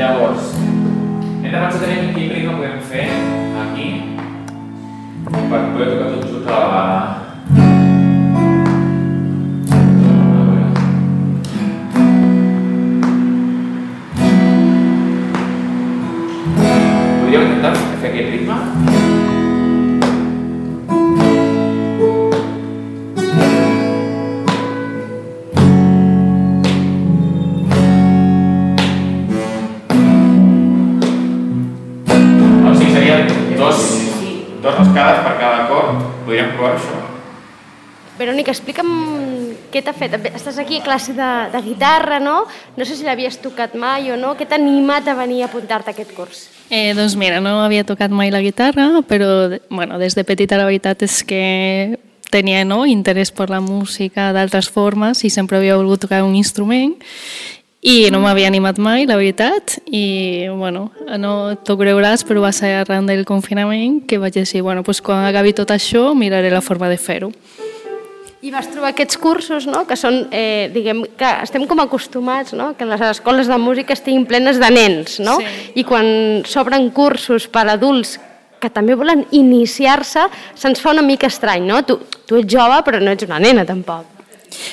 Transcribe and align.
Llavors, 0.00 0.54
hem 0.56 1.42
de 1.44 1.50
pensar 1.50 1.80
també 1.82 1.96
quin 2.14 2.30
ritme 2.32 2.54
podem 2.56 2.78
fer 2.88 3.02
aquí 3.60 3.88
per 5.26 5.60
poder 5.74 5.88
tocar 5.90 6.06
tots 6.14 6.30
junts 6.30 6.48
a 6.48 6.54
la 6.54 6.62
vegada. 6.70 6.99
Dos 34.80 34.88
escales 34.88 35.20
per 35.24 35.36
cada 35.38 35.64
acord. 35.64 36.02
Podríem 36.24 36.52
provar 36.56 36.76
això. 36.76 36.98
Verònica, 38.20 38.52
explica'm 38.52 38.90
què 39.72 39.80
t'ha 39.84 39.94
fet. 39.96 40.16
Estàs 40.34 40.58
aquí 40.60 40.80
a 40.80 40.84
classe 40.84 41.14
de, 41.16 41.30
de 41.52 41.62
guitarra, 41.64 42.18
no? 42.20 42.42
No 42.76 42.84
sé 42.84 42.98
si 42.98 43.06
l'havies 43.06 43.38
tocat 43.40 43.76
mai 43.78 44.10
o 44.12 44.18
no. 44.20 44.34
Què 44.36 44.48
t'ha 44.48 44.58
animat 44.60 45.08
a 45.08 45.16
venir 45.16 45.42
a 45.42 45.48
apuntar-te 45.48 45.92
a 45.92 45.96
aquest 45.96 46.12
curs? 46.16 46.44
Eh, 46.68 46.92
doncs 46.96 47.16
mira, 47.20 47.40
no 47.40 47.60
havia 47.64 47.86
tocat 47.88 48.12
mai 48.12 48.32
la 48.32 48.42
guitarra, 48.44 48.90
però 49.08 49.48
bueno, 49.70 49.98
des 49.98 50.16
de 50.18 50.24
petita 50.28 50.60
la 50.60 50.68
veritat 50.68 51.02
és 51.06 51.22
que 51.24 51.98
tenia 52.30 52.62
no, 52.64 52.84
interès 52.86 53.32
per 53.34 53.48
la 53.50 53.58
música 53.64 54.30
d'altres 54.36 54.68
formes 54.70 55.24
i 55.26 55.32
sempre 55.32 55.58
havia 55.58 55.80
volgut 55.80 56.04
tocar 56.04 56.22
un 56.22 56.36
instrument 56.38 56.94
i 57.80 58.10
no 58.12 58.20
m'havia 58.20 58.48
animat 58.50 58.78
mai, 58.82 59.06
la 59.08 59.16
veritat, 59.16 59.78
i 59.88 60.44
bueno, 60.52 60.90
no 61.16 61.56
t'ho 61.64 61.78
creuràs, 61.80 62.26
però 62.28 62.42
va 62.44 62.52
ser 62.52 62.74
arran 62.82 63.08
del 63.08 63.24
confinament 63.24 64.02
que 64.06 64.18
vaig 64.20 64.36
dir, 64.36 64.62
bueno, 64.62 64.84
pues 64.84 65.00
quan 65.00 65.24
acabi 65.24 65.54
tot 65.56 65.72
això 65.72 66.10
miraré 66.14 66.50
la 66.52 66.60
forma 66.60 66.90
de 66.92 66.98
fer-ho. 67.00 67.32
I 68.40 68.50
vas 68.52 68.70
trobar 68.72 68.92
aquests 68.94 69.18
cursos, 69.20 69.66
no?, 69.68 69.86
que 69.88 69.96
són, 70.00 70.26
eh, 70.32 70.70
diguem, 70.72 71.02
que 71.16 71.32
estem 71.44 71.66
com 71.68 71.80
acostumats, 71.80 72.54
no?, 72.56 72.72
que 72.76 72.88
les 72.88 73.00
escoles 73.10 73.48
de 73.48 73.58
música 73.60 73.92
estiguin 73.96 74.24
plenes 74.28 74.60
de 74.60 74.70
nens, 74.72 75.18
no? 75.20 75.36
Sí. 75.40 75.80
I 75.80 75.84
quan 75.84 76.06
s'obren 76.48 76.88
cursos 76.92 77.48
per 77.48 77.66
a 77.66 77.74
adults 77.76 78.18
que 78.60 78.68
també 78.72 78.96
volen 78.96 79.26
iniciar-se, 79.32 80.26
se'ns 80.54 80.80
fa 80.80 80.92
una 80.92 81.04
mica 81.04 81.28
estrany, 81.28 81.64
no? 81.68 81.80
Tu, 81.84 81.96
tu 82.28 82.40
ets 82.40 82.48
jove, 82.52 82.80
però 82.84 83.00
no 83.00 83.12
ets 83.12 83.28
una 83.28 83.40
nena, 83.40 83.64
tampoc. 83.68 84.19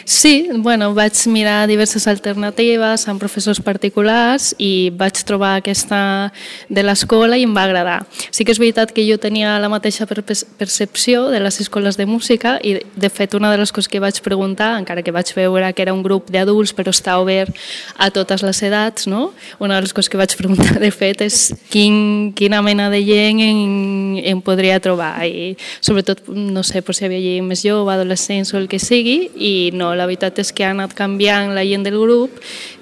Sí, 0.05 0.49
bueno, 0.57 0.93
vaig 0.93 1.13
mirar 1.27 1.67
diverses 1.67 2.07
alternatives 2.07 3.07
amb 3.07 3.19
professors 3.21 3.59
particulars 3.61 4.53
i 4.57 4.89
vaig 4.95 5.19
trobar 5.27 5.57
aquesta 5.59 6.31
de 6.69 6.83
l'escola 6.83 7.37
i 7.37 7.43
em 7.45 7.53
va 7.55 7.63
agradar. 7.67 7.99
Sí 8.31 8.45
que 8.45 8.51
és 8.55 8.59
veritat 8.59 8.91
que 8.95 9.05
jo 9.07 9.17
tenia 9.21 9.57
la 9.59 9.69
mateixa 9.69 10.05
per- 10.09 10.23
percepció 10.23 11.27
de 11.29 11.39
les 11.39 11.59
escoles 11.61 11.97
de 11.97 12.05
música 12.05 12.57
i, 12.63 12.77
de 12.95 13.09
fet, 13.09 13.33
una 13.33 13.51
de 13.51 13.57
les 13.57 13.71
coses 13.71 13.87
que 13.89 13.99
vaig 13.99 14.19
preguntar, 14.21 14.77
encara 14.79 15.03
que 15.03 15.11
vaig 15.11 15.29
veure 15.35 15.73
que 15.73 15.81
era 15.81 15.93
un 15.93 16.03
grup 16.03 16.29
d'adults 16.31 16.73
però 16.73 16.91
està 16.93 17.17
obert 17.21 17.53
a 17.97 18.09
totes 18.11 18.43
les 18.43 18.61
edats, 18.63 19.07
no? 19.07 19.33
una 19.59 19.75
de 19.75 19.81
les 19.85 19.93
coses 19.93 20.09
que 20.09 20.17
vaig 20.17 20.33
preguntar, 20.37 20.79
de 20.79 20.91
fet, 20.91 21.21
és 21.21 21.53
quin, 21.69 22.31
quina 22.35 22.61
mena 22.61 22.89
de 22.89 23.03
gent 23.05 23.39
em, 23.43 24.17
em 24.23 24.41
podria 24.41 24.79
trobar 24.79 25.25
i 25.27 25.55
sobretot, 25.81 26.25
no 26.27 26.63
sé, 26.63 26.81
per 26.81 26.95
si 26.95 27.03
hi 27.05 27.07
havia 27.09 27.21
gent 27.37 27.47
més 27.47 27.61
jove, 27.65 27.93
adolescents 27.93 28.53
o 28.53 28.57
el 28.57 28.67
que 28.71 28.79
sigui 28.79 29.29
i 29.35 29.66
no, 29.73 29.93
la 29.95 30.05
veritat 30.05 30.39
és 30.43 30.53
que 30.53 30.65
ha 30.65 30.73
anat 30.75 30.93
canviant 30.97 31.53
la 31.55 31.65
gent 31.67 31.85
del 31.87 31.99
grup 31.99 32.41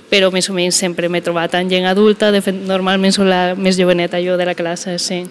però 0.09 0.30
més 0.31 0.47
o 0.50 0.53
menys 0.55 0.78
sempre 0.80 1.09
m'he 1.09 1.22
trobat 1.25 1.55
en 1.58 1.69
gent 1.72 1.88
adulta, 1.89 2.30
de 2.31 2.41
fet 2.45 2.55
normalment 2.69 3.14
soc 3.16 3.28
la 3.28 3.55
més 3.58 3.78
joveneta 3.80 4.22
jo 4.23 4.38
de 4.38 4.45
la 4.47 4.53
classe, 4.55 4.97
sí. 5.02 5.23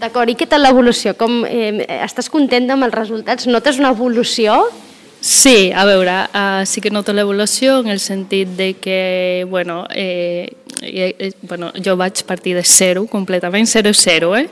D'acord, 0.00 0.30
i 0.30 0.36
què 0.38 0.46
tal 0.46 0.62
l'evolució? 0.66 1.16
Com, 1.18 1.42
eh, 1.48 1.86
estàs 2.04 2.28
contenta 2.30 2.76
amb 2.76 2.86
els 2.86 2.94
resultats? 2.94 3.48
Notes 3.48 3.80
una 3.80 3.94
evolució? 3.96 4.60
Sí, 5.20 5.70
a 5.76 5.84
veure, 5.84 6.14
uh, 6.32 6.64
sí 6.64 6.80
que 6.80 6.90
noto 6.90 7.12
l'evolució 7.12 7.80
en 7.80 7.90
el 7.92 8.00
sentit 8.00 8.54
de 8.56 8.72
que, 8.80 9.44
bueno, 9.48 9.86
eh, 9.90 10.48
eh, 10.80 11.32
bueno, 11.42 11.72
jo 11.76 11.96
vaig 11.96 12.24
partir 12.24 12.54
de 12.56 12.64
zero, 12.64 13.04
completament, 13.06 13.68
zero 13.68 13.92
zero, 13.92 14.34
eh? 14.36 14.48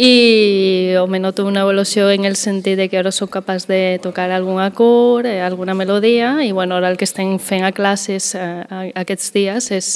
I 0.00 0.94
home, 0.94 1.18
noto 1.18 1.44
una 1.44 1.62
evolució 1.62 2.08
en 2.12 2.24
el 2.24 2.36
sentit 2.38 2.76
de 2.78 2.84
que 2.86 3.00
ara 3.00 3.10
sóc 3.10 3.32
capaç 3.34 3.64
de 3.66 3.98
tocar 3.98 4.28
algun 4.30 4.60
acord, 4.62 5.26
eh, 5.26 5.40
alguna 5.42 5.74
melodia, 5.74 6.36
i 6.46 6.52
bueno, 6.52 6.76
ara 6.76 6.86
el 6.92 6.96
que 6.96 7.02
estem 7.02 7.32
fent 7.42 7.64
a 7.66 7.72
classes 7.74 8.28
eh, 8.38 8.92
aquests 8.94 9.32
dies 9.34 9.66
és, 9.74 9.88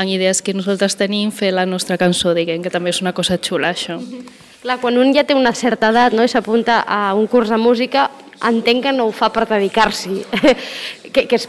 en 0.00 0.08
idees 0.08 0.40
que 0.40 0.54
nosaltres 0.56 0.96
tenim, 0.96 1.28
fer 1.28 1.50
la 1.52 1.66
nostra 1.68 1.98
cançó, 2.00 2.32
diguem, 2.32 2.62
que 2.64 2.72
també 2.72 2.88
és 2.88 3.02
una 3.04 3.12
cosa 3.12 3.36
xula, 3.36 3.74
això. 3.76 3.98
Clar, 4.64 4.78
quan 4.80 4.96
un 4.96 5.12
ja 5.12 5.26
té 5.28 5.36
una 5.36 5.52
certa 5.52 5.92
edat 5.92 6.16
no, 6.16 6.24
i 6.24 6.32
s'apunta 6.32 6.80
a 6.80 7.12
un 7.12 7.28
curs 7.28 7.52
de 7.52 7.60
música, 7.60 8.08
entenc 8.40 8.86
que 8.86 8.96
no 8.96 9.10
ho 9.10 9.12
fa 9.12 9.28
per 9.28 9.44
dedicar-s'hi, 9.44 10.22
que, 11.12 11.26
que 11.28 11.36
és 11.36 11.46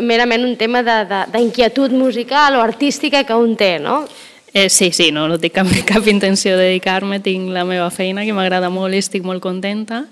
merament 0.00 0.48
un 0.48 0.56
tema 0.56 0.80
d'inquietud 1.28 1.92
musical 1.92 2.56
o 2.56 2.64
artística 2.64 3.20
que 3.28 3.36
un 3.36 3.52
té, 3.52 3.74
no? 3.84 4.06
Eh, 4.52 4.68
sí, 4.68 4.90
sí, 4.90 5.12
no, 5.12 5.28
no 5.28 5.38
tinc 5.38 5.54
cap, 5.54 5.68
cap 5.86 6.06
intenció 6.10 6.56
de 6.56 6.64
dedicar-me, 6.64 7.20
tinc 7.22 7.52
la 7.54 7.62
meva 7.64 7.86
feina 7.94 8.24
que 8.26 8.34
m'agrada 8.34 8.66
molt 8.72 8.96
i 8.96 8.98
estic 8.98 9.22
molt 9.22 9.38
contenta 9.44 10.02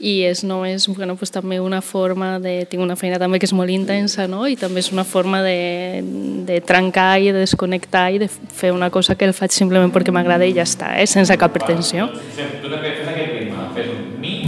i 0.00 0.22
és 0.24 0.40
només 0.48 0.86
bueno, 0.88 1.16
pues, 1.20 1.32
també 1.34 1.60
una 1.60 1.82
forma 1.84 2.38
de... 2.40 2.62
Tinc 2.70 2.80
una 2.80 2.96
feina 2.96 3.18
també 3.20 3.38
que 3.38 3.44
és 3.44 3.52
molt 3.52 3.68
intensa 3.70 4.24
no? 4.30 4.46
i 4.48 4.56
també 4.56 4.80
és 4.80 4.88
una 4.94 5.04
forma 5.04 5.42
de, 5.44 6.00
de 6.48 6.60
trencar 6.64 7.20
i 7.20 7.32
de 7.32 7.44
desconnectar 7.44 8.06
i 8.16 8.22
de 8.22 8.30
fer 8.32 8.72
una 8.72 8.88
cosa 8.90 9.14
que 9.14 9.28
el 9.28 9.36
faig 9.36 9.52
simplement 9.52 9.92
perquè 9.92 10.14
m'agrada 10.14 10.48
i 10.48 10.56
ja 10.56 10.64
està, 10.64 10.94
eh? 10.96 11.06
sense 11.06 11.36
cap 11.36 11.52
pretensió. 11.52 12.08
Tu 12.36 12.72
també 12.72 12.96
fes 12.96 13.12
aquest 13.12 13.36
ritme. 13.36 13.68
Fes 13.76 13.92
un 13.92 14.08
mi, 14.22 14.38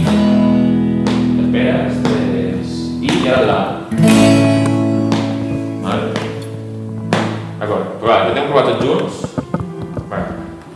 esperes, 1.55 2.73
i 3.01 3.29
ara 3.29 3.45
la. 3.45 3.59
Vale. 5.85 6.11
D'acord, 7.59 7.95
però 8.01 8.09
va, 8.09 8.19
podem 8.27 8.51
provar 8.51 8.67
tots 8.71 8.85
junts? 8.85 9.24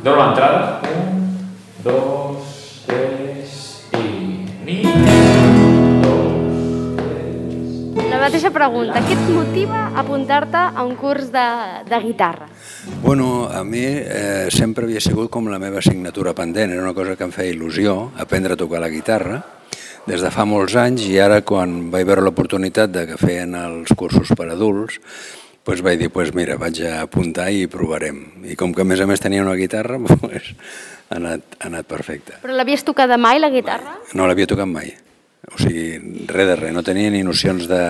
Dono 0.01 0.15
l'entrada. 0.15 0.79
Un, 0.95 1.27
dos, 1.83 2.83
tres, 2.87 3.83
i 3.99 4.45
mi, 4.63 4.77
dos, 5.99 6.95
tres, 6.95 8.07
La 8.07 8.21
mateixa 8.21 8.47
pregunta, 8.55 9.01
què 9.03 9.17
et 9.17 9.25
motiva 9.35 9.81
a 9.89 9.99
apuntar-te 9.99 10.61
a 10.71 10.85
un 10.87 10.95
curs 10.95 11.33
de, 11.35 11.43
de 11.91 11.99
guitarra? 12.05 12.47
Bueno, 13.03 13.49
a 13.51 13.65
mi 13.67 13.83
eh, 13.83 14.47
sempre 14.55 14.87
havia 14.87 15.03
sigut 15.03 15.27
com 15.33 15.51
la 15.51 15.59
meva 15.59 15.83
assignatura 15.83 16.31
pendent, 16.31 16.71
era 16.71 16.85
una 16.85 16.95
cosa 16.95 17.17
que 17.19 17.27
em 17.27 17.35
feia 17.35 17.51
il·lusió, 17.51 18.13
aprendre 18.23 18.55
a 18.55 18.61
tocar 18.63 18.79
la 18.79 18.93
guitarra, 18.93 19.41
des 20.07 20.23
de 20.23 20.31
fa 20.31 20.47
molts 20.47 20.79
anys 20.79 21.03
i 21.11 21.19
ara 21.19 21.43
quan 21.43 21.91
vaig 21.91 22.07
veure 22.07 22.23
l'oportunitat 22.23 22.95
de 22.95 23.03
que 23.11 23.19
feien 23.19 23.51
els 23.67 23.91
cursos 23.99 24.31
per 24.31 24.47
adults, 24.47 24.95
doncs 25.69 25.83
vaig 25.85 25.99
dir, 26.01 26.09
pues 26.09 26.31
mira, 26.33 26.57
vaig 26.57 26.81
a 26.87 27.03
apuntar 27.03 27.49
i 27.53 27.67
provarem. 27.69 28.23
I 28.49 28.55
com 28.57 28.73
que 28.73 28.81
a 28.81 28.87
més 28.89 29.01
a 29.03 29.05
més 29.09 29.21
tenia 29.21 29.43
una 29.45 29.53
guitarra, 29.59 29.99
doncs 30.09 30.49
ha 31.09 31.19
anat, 31.19 31.45
ha 31.59 31.69
anat 31.69 31.89
perfecte. 31.89 32.39
Però 32.41 32.55
l'havies 32.55 32.85
tocada 32.87 33.19
mai, 33.21 33.37
la 33.41 33.51
guitarra? 33.53 33.99
No 34.17 34.25
l'havia 34.25 34.49
tocat 34.49 34.69
mai. 34.69 34.91
O 35.49 35.57
sigui, 35.61 36.25
res 36.29 36.49
de 36.49 36.57
res, 36.57 36.73
no 36.73 36.83
tenia 36.85 37.13
ni 37.13 37.21
nocions 37.25 37.69
de, 37.69 37.83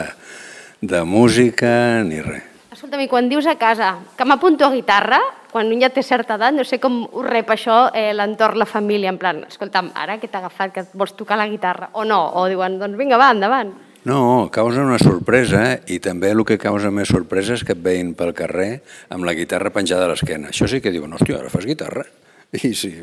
de 0.81 1.03
música 1.07 2.03
ni 2.03 2.21
res. 2.23 2.45
Escolta'm, 2.75 3.01
i 3.01 3.09
quan 3.11 3.27
dius 3.31 3.47
a 3.49 3.57
casa 3.59 3.95
que 4.15 4.27
m'apunto 4.27 4.67
a 4.67 4.71
guitarra, 4.71 5.17
quan 5.49 5.71
un 5.71 5.81
ja 5.81 5.89
té 5.89 6.03
certa 6.05 6.37
edat, 6.37 6.53
no 6.55 6.63
sé 6.67 6.77
com 6.83 7.01
ho 7.07 7.23
rep 7.25 7.49
això 7.55 7.89
eh, 7.97 8.11
l'entorn, 8.13 8.59
la 8.61 8.67
família, 8.69 9.09
en 9.09 9.17
plan, 9.19 9.41
escolta'm, 9.47 9.89
ara 9.97 10.19
que 10.21 10.29
t'ha 10.29 10.43
agafat, 10.43 10.75
que 10.75 10.85
vols 10.93 11.15
tocar 11.17 11.39
la 11.39 11.47
guitarra, 11.49 11.89
o 11.97 12.05
no, 12.05 12.21
o 12.39 12.45
diuen, 12.51 12.77
doncs 12.79 12.99
vinga, 12.99 13.17
va, 13.19 13.31
endavant. 13.33 13.73
No, 14.07 14.47
causa 14.51 14.85
una 14.85 14.99
sorpresa 15.01 15.81
i 15.91 15.99
també 15.99 16.31
el 16.31 16.45
que 16.47 16.59
causa 16.61 16.91
més 16.91 17.11
sorpresa 17.11 17.57
és 17.57 17.65
que 17.67 17.75
et 17.75 17.81
veïn 17.83 18.13
pel 18.15 18.31
carrer 18.37 18.79
amb 19.11 19.27
la 19.27 19.35
guitarra 19.35 19.73
penjada 19.75 20.07
a 20.07 20.13
l'esquena. 20.13 20.53
Això 20.53 20.69
sí 20.71 20.79
que 20.79 20.93
diuen, 20.93 21.11
hòstia, 21.17 21.41
ara 21.41 21.51
fas 21.51 21.67
guitarra? 21.67 22.05
I 22.63 22.73
sí, 22.73 22.93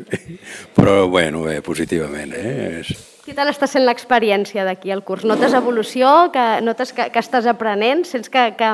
però 0.75 1.07
bueno, 1.09 1.45
bé, 1.45 1.61
positivament, 1.63 2.33
eh? 2.35 2.81
És... 2.81 2.95
Què 3.27 3.35
tal 3.35 3.51
està 3.51 3.67
sent 3.67 3.83
l'experiència 3.83 4.63
d'aquí 4.67 4.93
al 4.95 5.03
curs? 5.07 5.25
Notes 5.27 5.55
evolució? 5.59 6.31
Que, 6.35 6.45
notes 6.63 6.93
que, 6.95 7.09
que 7.11 7.23
estàs 7.23 7.47
aprenent? 7.51 8.05
Sents 8.07 8.31
que, 8.31 8.53
que... 8.59 8.69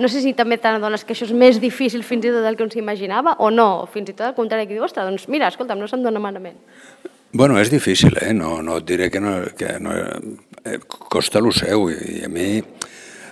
No 0.00 0.08
sé 0.08 0.22
si 0.24 0.32
també 0.36 0.56
t'adones 0.56 1.04
que 1.04 1.12
això 1.12 1.28
és 1.28 1.34
més 1.36 1.60
difícil 1.60 2.04
fins 2.04 2.24
i 2.24 2.32
tot 2.32 2.44
del 2.44 2.56
que 2.56 2.64
un 2.64 2.72
s'imaginava 2.72 3.36
o 3.44 3.50
no? 3.52 3.70
Fins 3.92 4.08
i 4.08 4.16
tot 4.16 4.30
al 4.30 4.36
contrari, 4.36 4.64
que 4.66 4.76
diu, 4.76 4.84
ostres, 4.88 5.04
doncs 5.04 5.28
mira, 5.28 5.52
escolta'm, 5.52 5.80
no 5.80 5.88
se'm 5.88 6.04
dona 6.04 6.22
malament. 6.22 6.56
Bueno, 7.32 7.60
és 7.60 7.70
difícil, 7.70 8.16
eh? 8.18 8.32
No, 8.34 8.58
no 8.62 8.80
et 8.80 8.86
diré 8.88 9.10
que 9.10 9.20
no... 9.22 9.36
Que 9.56 9.76
no 9.78 9.94
eh, 9.94 10.78
costa 10.88 11.40
lo 11.40 11.52
seu 11.54 11.90
i, 11.92 11.98
i 12.18 12.24
a 12.26 12.30
mi... 12.32 12.62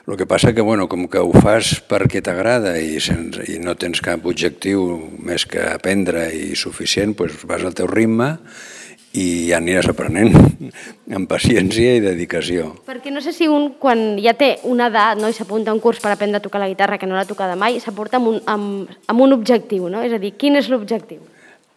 El 0.08 0.16
que 0.16 0.24
passa 0.24 0.54
que, 0.56 0.64
bueno, 0.64 0.86
com 0.88 1.02
que 1.10 1.20
ho 1.20 1.34
fas 1.36 1.74
perquè 1.84 2.22
t'agrada 2.24 2.78
i, 2.80 2.96
sense, 2.96 3.42
i 3.52 3.58
no 3.60 3.74
tens 3.76 4.00
cap 4.00 4.24
objectiu 4.24 4.86
més 5.20 5.44
que 5.44 5.60
aprendre 5.68 6.30
i 6.32 6.54
suficient, 6.56 7.12
doncs 7.18 7.44
vas 7.44 7.66
al 7.66 7.76
teu 7.76 7.90
ritme 7.90 8.30
i 9.12 9.50
ja 9.50 9.58
aniràs 9.58 9.90
aprenent 9.90 10.32
amb 11.18 11.28
paciència 11.28 11.98
i 11.98 12.04
dedicació. 12.06 12.70
Perquè 12.88 13.12
no 13.12 13.20
sé 13.20 13.34
si 13.36 13.50
un, 13.52 13.74
quan 13.82 14.16
ja 14.22 14.32
té 14.38 14.54
una 14.70 14.88
edat 14.88 15.20
no, 15.20 15.28
i 15.28 15.36
s'apunta 15.36 15.74
a 15.74 15.76
un 15.76 15.82
curs 15.84 16.00
per 16.00 16.14
aprendre 16.14 16.40
a 16.40 16.44
tocar 16.46 16.62
la 16.62 16.70
guitarra 16.72 16.96
que 16.96 17.10
no 17.10 17.18
l'ha 17.18 17.28
tocada 17.28 17.58
mai, 17.58 17.76
s'aporta 17.82 18.16
amb, 18.16 18.32
un, 18.32 18.40
amb, 18.48 18.94
amb 19.12 19.26
un 19.26 19.36
objectiu, 19.36 19.90
no? 19.92 20.00
És 20.06 20.16
a 20.16 20.22
dir, 20.22 20.38
quin 20.40 20.56
és 20.56 20.70
l'objectiu? 20.72 21.20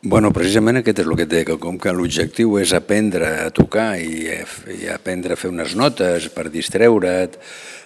Bueno, 0.02 0.32
precisament 0.34 0.80
aquest 0.80 1.04
és 1.04 1.06
el 1.06 1.14
que 1.14 1.28
et 1.28 1.30
deia, 1.30 1.46
que 1.46 1.56
com 1.62 1.76
que 1.78 1.92
l'objectiu 1.94 2.56
és 2.58 2.72
aprendre 2.74 3.28
a 3.44 3.52
tocar 3.54 4.00
i, 4.02 4.32
i 4.74 4.88
aprendre 4.90 5.36
a 5.36 5.38
fer 5.38 5.52
unes 5.52 5.76
notes 5.78 6.26
per 6.34 6.48
distreure't, 6.50 7.38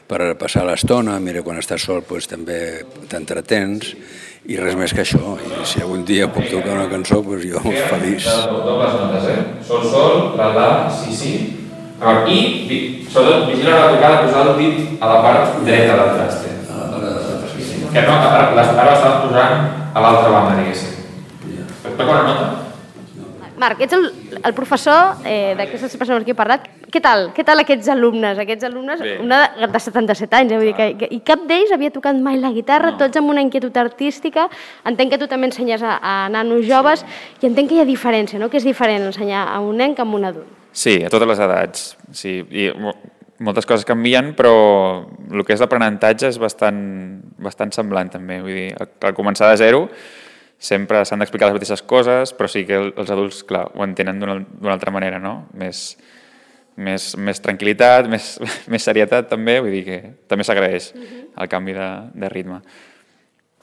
per 0.07 0.21
passar 0.39 0.63
l'estona, 0.63 1.17
mira, 1.19 1.43
quan 1.43 1.59
estàs 1.59 1.83
sol 1.83 1.99
doncs, 2.07 2.29
també 2.31 2.85
t'entretens, 3.11 3.91
i 4.47 4.55
res 4.55 4.79
més 4.79 4.95
que 4.95 5.03
això. 5.03 5.35
I 5.43 5.67
si 5.67 5.83
algun 5.83 6.07
dia 6.07 6.29
puc 6.31 6.47
tocar 6.53 6.77
una 6.77 6.87
cançó, 6.87 7.19
doncs 7.19 7.49
jo 7.51 7.59
feliç. 7.91 8.31
Eh? 8.31 8.39
Sol, 9.67 9.83
sol, 9.91 10.25
la, 10.39 10.49
la, 10.55 10.71
si, 10.95 11.11
si. 11.19 11.35
I, 11.99 12.39
sobretot, 13.11 13.49
vigila 13.51 13.75
la 13.75 13.91
tocada 13.91 14.23
posar 14.23 14.47
el 14.53 14.57
dit 14.63 14.99
a 15.03 15.11
la 15.11 15.21
part 15.25 15.63
dreta 15.67 15.99
del 15.99 16.15
traste. 16.15 16.57
Que 17.91 18.07
no, 18.07 18.19
ara, 18.23 18.51
l'estàs 18.55 19.23
posant 19.27 19.71
a 19.91 19.99
l'altra 19.99 20.31
banda, 20.31 20.61
diguéssim. 20.63 20.94
Una 21.97 22.23
nota. 22.23 22.61
Marc, 23.57 23.79
ets 23.85 23.93
el, 23.95 24.09
el 24.43 24.53
professor 24.53 25.21
eh, 25.23 25.53
d'aquestes 25.55 25.93
persones 25.95 26.25
que 26.27 26.33
he 26.33 26.35
parlat. 26.35 26.65
Què 26.91 26.99
tal? 27.03 27.29
Què 27.35 27.43
tal 27.47 27.61
aquests 27.61 27.87
alumnes? 27.91 28.37
Aquests 28.39 28.65
alumnes, 28.67 28.99
Bé. 28.99 29.13
una 29.23 29.37
de, 29.55 29.67
de 29.71 29.79
77 29.79 30.35
anys, 30.35 30.51
eh? 30.51 30.57
Vull 30.59 30.67
dir 30.67 30.75
que, 30.75 30.87
que, 30.99 31.07
i 31.15 31.21
cap 31.23 31.45
d'ells 31.47 31.71
havia 31.75 31.91
tocat 31.95 32.19
mai 32.19 32.35
la 32.39 32.51
guitarra, 32.55 32.91
no. 32.91 32.99
tots 32.99 33.15
amb 33.19 33.31
una 33.31 33.43
inquietud 33.43 33.75
artística. 33.79 34.49
Entenc 34.87 35.13
que 35.15 35.19
tu 35.21 35.27
també 35.31 35.47
ensenyes 35.47 35.83
a, 35.87 35.95
a 36.03 36.15
nanos 36.31 36.65
joves 36.67 37.05
i 37.41 37.47
entenc 37.47 37.71
que 37.71 37.79
hi 37.79 37.83
ha 37.85 37.87
diferència, 37.87 38.39
no? 38.43 38.51
Que 38.51 38.59
és 38.59 38.67
diferent 38.67 39.07
ensenyar 39.07 39.45
a 39.53 39.61
un 39.63 39.79
nen 39.79 39.95
que 39.95 40.03
a 40.03 40.07
un 40.07 40.27
adult. 40.27 40.51
Sí, 40.75 40.97
a 41.07 41.09
totes 41.09 41.27
les 41.31 41.39
edats. 41.47 41.85
Sí, 42.11 42.41
i 42.51 42.67
mo- 42.75 42.95
moltes 43.39 43.65
coses 43.67 43.87
canvien, 43.87 44.33
però 44.35 44.51
el 45.31 45.43
que 45.47 45.55
és 45.55 45.63
l'aprenentatge 45.63 46.27
és 46.27 46.39
bastant, 46.43 46.77
bastant 47.39 47.71
semblant 47.75 48.11
també. 48.11 48.41
Vull 48.43 48.59
dir, 48.59 48.69
al 48.83 49.15
començar 49.15 49.51
de 49.53 49.63
zero 49.63 49.85
sempre 50.59 51.03
s'han 51.05 51.19
d'explicar 51.19 51.49
les 51.49 51.57
mateixes 51.59 51.81
coses, 51.83 52.33
però 52.37 52.47
sí 52.49 52.65
que 52.65 52.75
el- 52.75 52.93
els 52.97 53.09
adults, 53.11 53.43
clar, 53.43 53.67
ho 53.75 53.83
entenen 53.83 54.19
d'una 54.19 54.39
d'una 54.45 54.73
altra 54.73 54.91
manera, 54.91 55.19
no? 55.19 55.47
Més, 55.53 55.97
més, 56.77 57.15
més 57.17 57.39
tranquil·litat, 57.41 58.07
més, 58.13 58.39
més 58.67 58.83
serietat 58.83 59.29
també, 59.29 59.59
vull 59.63 59.71
dir 59.71 59.83
que 59.85 59.99
també 60.27 60.43
s'agraeix 60.47 60.93
el 61.37 61.47
canvi 61.51 61.73
de, 61.73 61.89
de 62.13 62.29
ritme. 62.29 62.61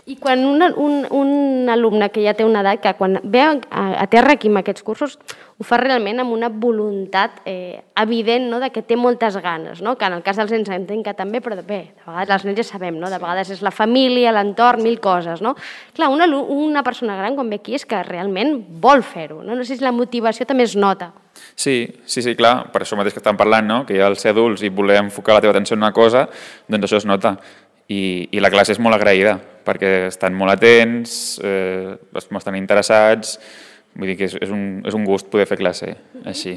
I 0.04 0.16
quan 0.18 0.40
un, 0.42 0.62
un, 0.82 1.06
un 1.14 1.68
alumne 1.70 2.08
que 2.10 2.24
ja 2.24 2.32
té 2.34 2.42
una 2.42 2.64
edat, 2.64 2.80
que 2.82 2.90
quan 2.98 3.20
ve 3.22 3.44
a, 3.44 3.52
a 3.70 4.06
terra 4.10 4.34
aquí 4.34 4.50
amb 4.50 4.58
aquests 4.58 4.82
cursos, 4.82 5.14
ho 5.62 5.66
fa 5.66 5.78
realment 5.78 6.18
amb 6.18 6.34
una 6.34 6.48
voluntat 6.50 7.38
eh, 7.46 7.84
evident 8.02 8.48
no? 8.50 8.58
de 8.58 8.72
que 8.74 8.82
té 8.82 8.98
moltes 8.98 9.36
ganes, 9.38 9.78
no? 9.78 9.94
que 9.94 10.08
en 10.08 10.16
el 10.18 10.24
cas 10.26 10.40
dels 10.40 10.50
nens 10.50 10.72
entenc 10.74 11.06
que 11.06 11.14
també, 11.14 11.38
però 11.38 11.54
bé, 11.62 11.80
de 11.94 12.02
vegades 12.08 12.34
els 12.34 12.48
nens 12.48 12.58
ja 12.58 12.66
sabem, 12.72 12.98
no? 12.98 13.12
de 13.14 13.22
vegades 13.22 13.54
és 13.54 13.62
la 13.62 13.70
família, 13.70 14.34
l'entorn, 14.34 14.82
mil 14.82 14.98
coses. 14.98 15.38
No? 15.38 15.54
Clar, 15.94 16.10
una, 16.10 16.26
una 16.26 16.82
persona 16.82 17.14
gran 17.20 17.38
quan 17.38 17.52
ve 17.52 17.62
aquí 17.62 17.78
és 17.78 17.86
que 17.86 18.02
realment 18.02 18.56
vol 18.82 19.06
fer-ho, 19.06 19.44
no? 19.46 19.54
no 19.54 19.62
sé 19.62 19.78
si 19.78 19.86
la 19.86 19.94
motivació 19.94 20.50
també 20.50 20.66
es 20.66 20.74
nota. 20.74 21.12
Sí, 21.54 21.86
sí, 22.04 22.22
sí, 22.22 22.34
clar, 22.36 22.72
per 22.72 22.82
això 22.82 22.96
mateix 22.98 23.14
que 23.14 23.20
estàvem 23.22 23.38
parlant, 23.38 23.66
no? 23.68 23.78
que 23.86 23.96
ja 23.98 24.08
al 24.10 24.18
ser 24.20 24.32
adults 24.32 24.62
i 24.66 24.70
voler 24.72 24.98
enfocar 25.02 25.36
la 25.36 25.44
teva 25.44 25.54
atenció 25.54 25.76
en 25.76 25.84
una 25.84 25.92
cosa, 25.94 26.26
doncs 26.68 26.88
això 26.88 26.98
es 26.98 27.06
nota. 27.08 27.36
I, 27.88 28.28
i 28.30 28.40
la 28.40 28.50
classe 28.52 28.74
és 28.74 28.80
molt 28.82 28.96
agraïda, 28.96 29.36
perquè 29.66 30.06
estan 30.08 30.34
molt 30.36 30.54
atents, 30.54 31.38
eh, 31.44 31.94
estan 32.14 32.56
interessats, 32.58 33.38
vull 33.94 34.12
dir 34.12 34.18
que 34.20 34.28
és, 34.30 34.36
és, 34.40 34.52
un, 34.52 34.82
és 34.86 34.94
un 34.96 35.04
gust 35.06 35.30
poder 35.32 35.46
fer 35.50 35.58
classe 35.60 35.90
així. 36.24 36.56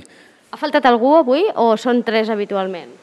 Ha 0.52 0.60
faltat 0.60 0.86
algú 0.88 1.16
avui 1.18 1.44
o 1.60 1.74
són 1.80 2.04
tres 2.08 2.30
habitualment? 2.32 2.94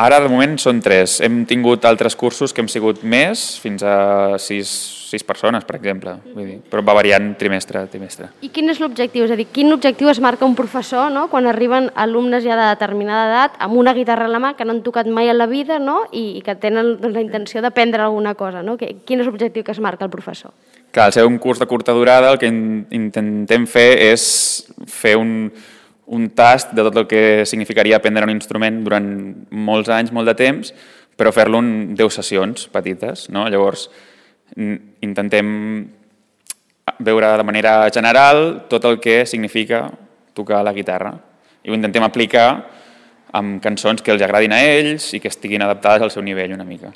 Ara, 0.00 0.16
de 0.22 0.30
moment, 0.32 0.54
són 0.56 0.78
tres. 0.80 1.18
Hem 1.20 1.42
tingut 1.44 1.84
altres 1.84 2.14
cursos 2.16 2.54
que 2.56 2.62
hem 2.62 2.68
sigut 2.72 3.02
més, 3.04 3.42
fins 3.60 3.82
a 3.84 4.38
sis, 4.40 4.70
sis 5.10 5.24
persones, 5.26 5.66
per 5.68 5.74
exemple. 5.76 6.14
Vull 6.32 6.46
dir, 6.46 6.54
però 6.72 6.80
va 6.86 6.94
variant 6.96 7.26
trimestre 7.36 7.82
a 7.82 7.88
trimestre. 7.90 8.30
I 8.40 8.48
quin 8.54 8.70
és 8.72 8.80
l'objectiu? 8.80 9.26
És 9.26 9.34
a 9.34 9.36
dir, 9.36 9.44
quin 9.52 9.68
objectiu 9.74 10.08
es 10.08 10.20
marca 10.24 10.46
un 10.48 10.54
professor 10.56 11.10
no? 11.12 11.26
quan 11.28 11.48
arriben 11.50 11.90
alumnes 12.00 12.46
ja 12.46 12.56
de 12.56 12.68
determinada 12.70 13.26
edat 13.28 13.58
amb 13.66 13.76
una 13.82 13.92
guitarra 13.96 14.24
a 14.30 14.32
la 14.32 14.40
mà 14.40 14.54
que 14.56 14.64
no 14.64 14.72
han 14.72 14.80
tocat 14.86 15.10
mai 15.10 15.28
a 15.28 15.34
la 15.36 15.48
vida 15.50 15.76
no? 15.82 16.04
I, 16.12 16.38
i 16.38 16.44
que 16.46 16.54
tenen 16.62 16.94
doncs, 17.02 17.12
la 17.18 17.24
intenció 17.26 17.60
d'aprendre 17.60 18.06
alguna 18.06 18.32
cosa? 18.38 18.62
No? 18.64 18.78
Que, 18.80 18.94
quin 19.04 19.20
és 19.20 19.28
l'objectiu 19.28 19.66
que 19.66 19.74
es 19.76 19.82
marca 19.84 20.06
el 20.08 20.14
professor? 20.14 20.54
Clar, 20.94 21.10
al 21.10 21.12
ser 21.18 21.26
un 21.28 21.36
curs 21.42 21.60
de 21.60 21.68
curta 21.68 21.92
durada, 21.92 22.32
el 22.32 22.38
que 22.40 22.48
in- 22.48 22.86
intentem 22.94 23.68
fer 23.68 23.90
és 24.14 24.24
fer 24.88 25.18
un, 25.20 25.50
un 26.10 26.30
tast 26.34 26.72
de 26.74 26.82
tot 26.82 26.96
el 26.98 27.06
que 27.06 27.46
significaria 27.46 28.00
aprendre 28.00 28.26
un 28.26 28.34
instrument 28.34 28.82
durant 28.84 29.06
molts 29.50 29.90
anys, 29.94 30.10
molt 30.12 30.26
de 30.30 30.34
temps, 30.38 30.72
però 31.16 31.32
fer-lo 31.34 31.60
en 31.62 31.94
10 31.94 32.18
sessions 32.18 32.66
petites. 32.72 33.28
No? 33.30 33.46
Llavors, 33.52 33.88
intentem 34.56 35.50
veure 36.98 37.34
de 37.38 37.46
manera 37.46 37.74
general 37.94 38.66
tot 38.68 38.84
el 38.88 38.98
que 39.00 39.22
significa 39.26 39.84
tocar 40.34 40.64
la 40.66 40.72
guitarra 40.74 41.12
i 41.62 41.70
ho 41.70 41.76
intentem 41.76 42.02
aplicar 42.02 42.48
amb 43.36 43.60
cançons 43.62 44.02
que 44.02 44.12
els 44.14 44.22
agradin 44.24 44.54
a 44.56 44.60
ells 44.64 45.12
i 45.14 45.20
que 45.22 45.30
estiguin 45.30 45.62
adaptades 45.62 46.02
al 46.02 46.10
seu 46.10 46.24
nivell 46.26 46.56
una 46.56 46.66
mica. 46.66 46.90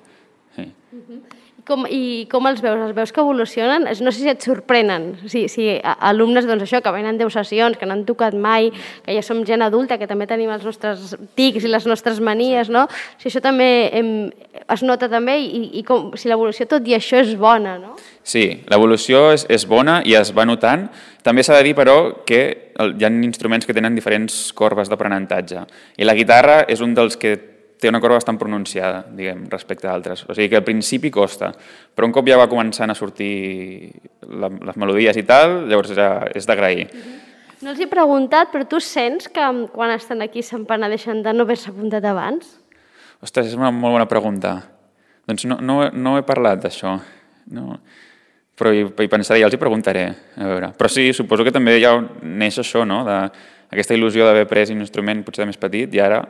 Sí. 0.56 0.66
I 0.66 1.33
com, 1.66 1.86
I 1.88 2.26
com 2.30 2.46
els 2.48 2.60
veus? 2.64 2.80
Els 2.86 2.94
veus 2.96 3.12
que 3.12 3.22
evolucionen? 3.22 3.86
No 3.88 4.12
sé 4.12 4.20
si 4.20 4.30
et 4.30 4.44
sorprenen, 4.44 5.12
si, 5.30 5.46
si 5.52 5.68
alumnes 5.82 6.46
doncs 6.48 6.66
això, 6.66 6.80
que 6.84 6.92
venen 6.94 7.18
10 7.20 7.32
sessions, 7.32 7.78
que 7.80 7.88
no 7.88 7.96
han 7.96 8.04
tocat 8.08 8.36
mai, 8.36 8.70
que 9.04 9.16
ja 9.16 9.22
som 9.24 9.42
gent 9.48 9.64
adulta, 9.64 9.98
que 10.00 10.08
també 10.10 10.28
tenim 10.30 10.52
els 10.52 10.66
nostres 10.66 11.14
tics 11.38 11.64
i 11.64 11.72
les 11.72 11.88
nostres 11.88 12.20
manies, 12.24 12.68
no? 12.72 12.86
Si 13.20 13.30
això 13.30 13.42
també 13.44 13.70
em, 13.96 14.12
es 14.62 14.84
nota 14.84 15.08
també 15.12 15.38
i, 15.40 15.64
i 15.80 15.84
com, 15.86 16.12
si 16.20 16.30
l'evolució 16.30 16.68
tot 16.70 16.84
i 16.88 16.98
això 16.98 17.22
és 17.22 17.34
bona, 17.40 17.78
no? 17.80 17.96
Sí, 18.24 18.44
l'evolució 18.72 19.30
és, 19.34 19.46
és 19.52 19.66
bona 19.68 20.00
i 20.04 20.14
es 20.16 20.32
va 20.36 20.46
notant. 20.48 20.88
També 21.24 21.44
s'ha 21.44 21.56
de 21.56 21.64
dir, 21.64 21.74
però, 21.76 22.24
que 22.28 22.42
hi 22.76 23.04
ha 23.04 23.12
instruments 23.24 23.64
que 23.64 23.76
tenen 23.76 23.96
diferents 23.96 24.52
corbes 24.56 24.90
d'aprenentatge. 24.92 25.64
I 25.96 26.08
la 26.08 26.16
guitarra 26.16 26.62
és 26.68 26.84
un 26.84 26.92
dels 26.96 27.16
que 27.20 27.53
té 27.84 27.90
una 27.92 28.00
corba 28.00 28.16
bastant 28.16 28.38
pronunciada, 28.40 29.02
diguem, 29.12 29.44
respecte 29.52 29.88
a 29.88 29.92
altres. 29.92 30.24
O 30.24 30.32
sigui 30.32 30.48
que 30.48 30.56
al 30.56 30.64
principi 30.64 31.10
costa, 31.12 31.50
però 31.92 32.08
un 32.08 32.14
cop 32.16 32.28
ja 32.28 32.38
va 32.40 32.48
començant 32.48 32.88
a 32.88 32.96
sortir 32.96 33.92
la, 34.24 34.48
les 34.48 34.80
melodies 34.80 35.20
i 35.20 35.24
tal, 35.28 35.66
llavors 35.68 35.92
ja 35.92 36.08
és 36.32 36.48
d'agrair. 36.48 36.88
No 37.60 37.72
els 37.72 37.80
he 37.80 37.88
preguntat, 37.88 38.50
però 38.52 38.64
tu 38.68 38.80
sents 38.80 39.28
que 39.32 39.44
quan 39.72 39.92
estan 39.92 40.24
aquí 40.24 40.42
se'n 40.44 40.64
penedeixen 40.68 41.22
de 41.24 41.36
no 41.36 41.44
haver-se 41.44 41.70
apuntat 41.72 42.04
abans? 42.08 42.56
Ostres, 43.24 43.52
és 43.52 43.58
una 43.58 43.70
molt 43.72 43.98
bona 43.98 44.08
pregunta. 44.08 44.56
Doncs 45.28 45.46
no, 45.48 45.60
no, 45.60 45.78
no 45.92 46.16
he 46.18 46.24
parlat 46.26 46.64
d'això. 46.64 46.96
No. 47.52 47.78
Però 48.56 48.72
hi, 48.72 48.84
hi 48.84 49.10
pensaré, 49.10 49.40
ja 49.40 49.48
els 49.48 49.56
hi 49.56 49.60
preguntaré. 49.60 50.06
A 50.36 50.48
veure. 50.48 50.72
Però 50.76 50.90
sí, 50.92 51.10
suposo 51.16 51.44
que 51.44 51.52
també 51.52 51.78
ja 51.80 51.96
neix 52.22 52.60
això, 52.60 52.84
no? 52.88 53.00
De, 53.06 53.16
aquesta 53.72 53.96
il·lusió 53.96 54.26
d'haver 54.28 54.44
pres 54.50 54.72
un 54.74 54.82
instrument 54.84 55.24
potser 55.26 55.46
més 55.48 55.60
petit 55.60 55.92
i 55.96 56.02
ara 56.02 56.20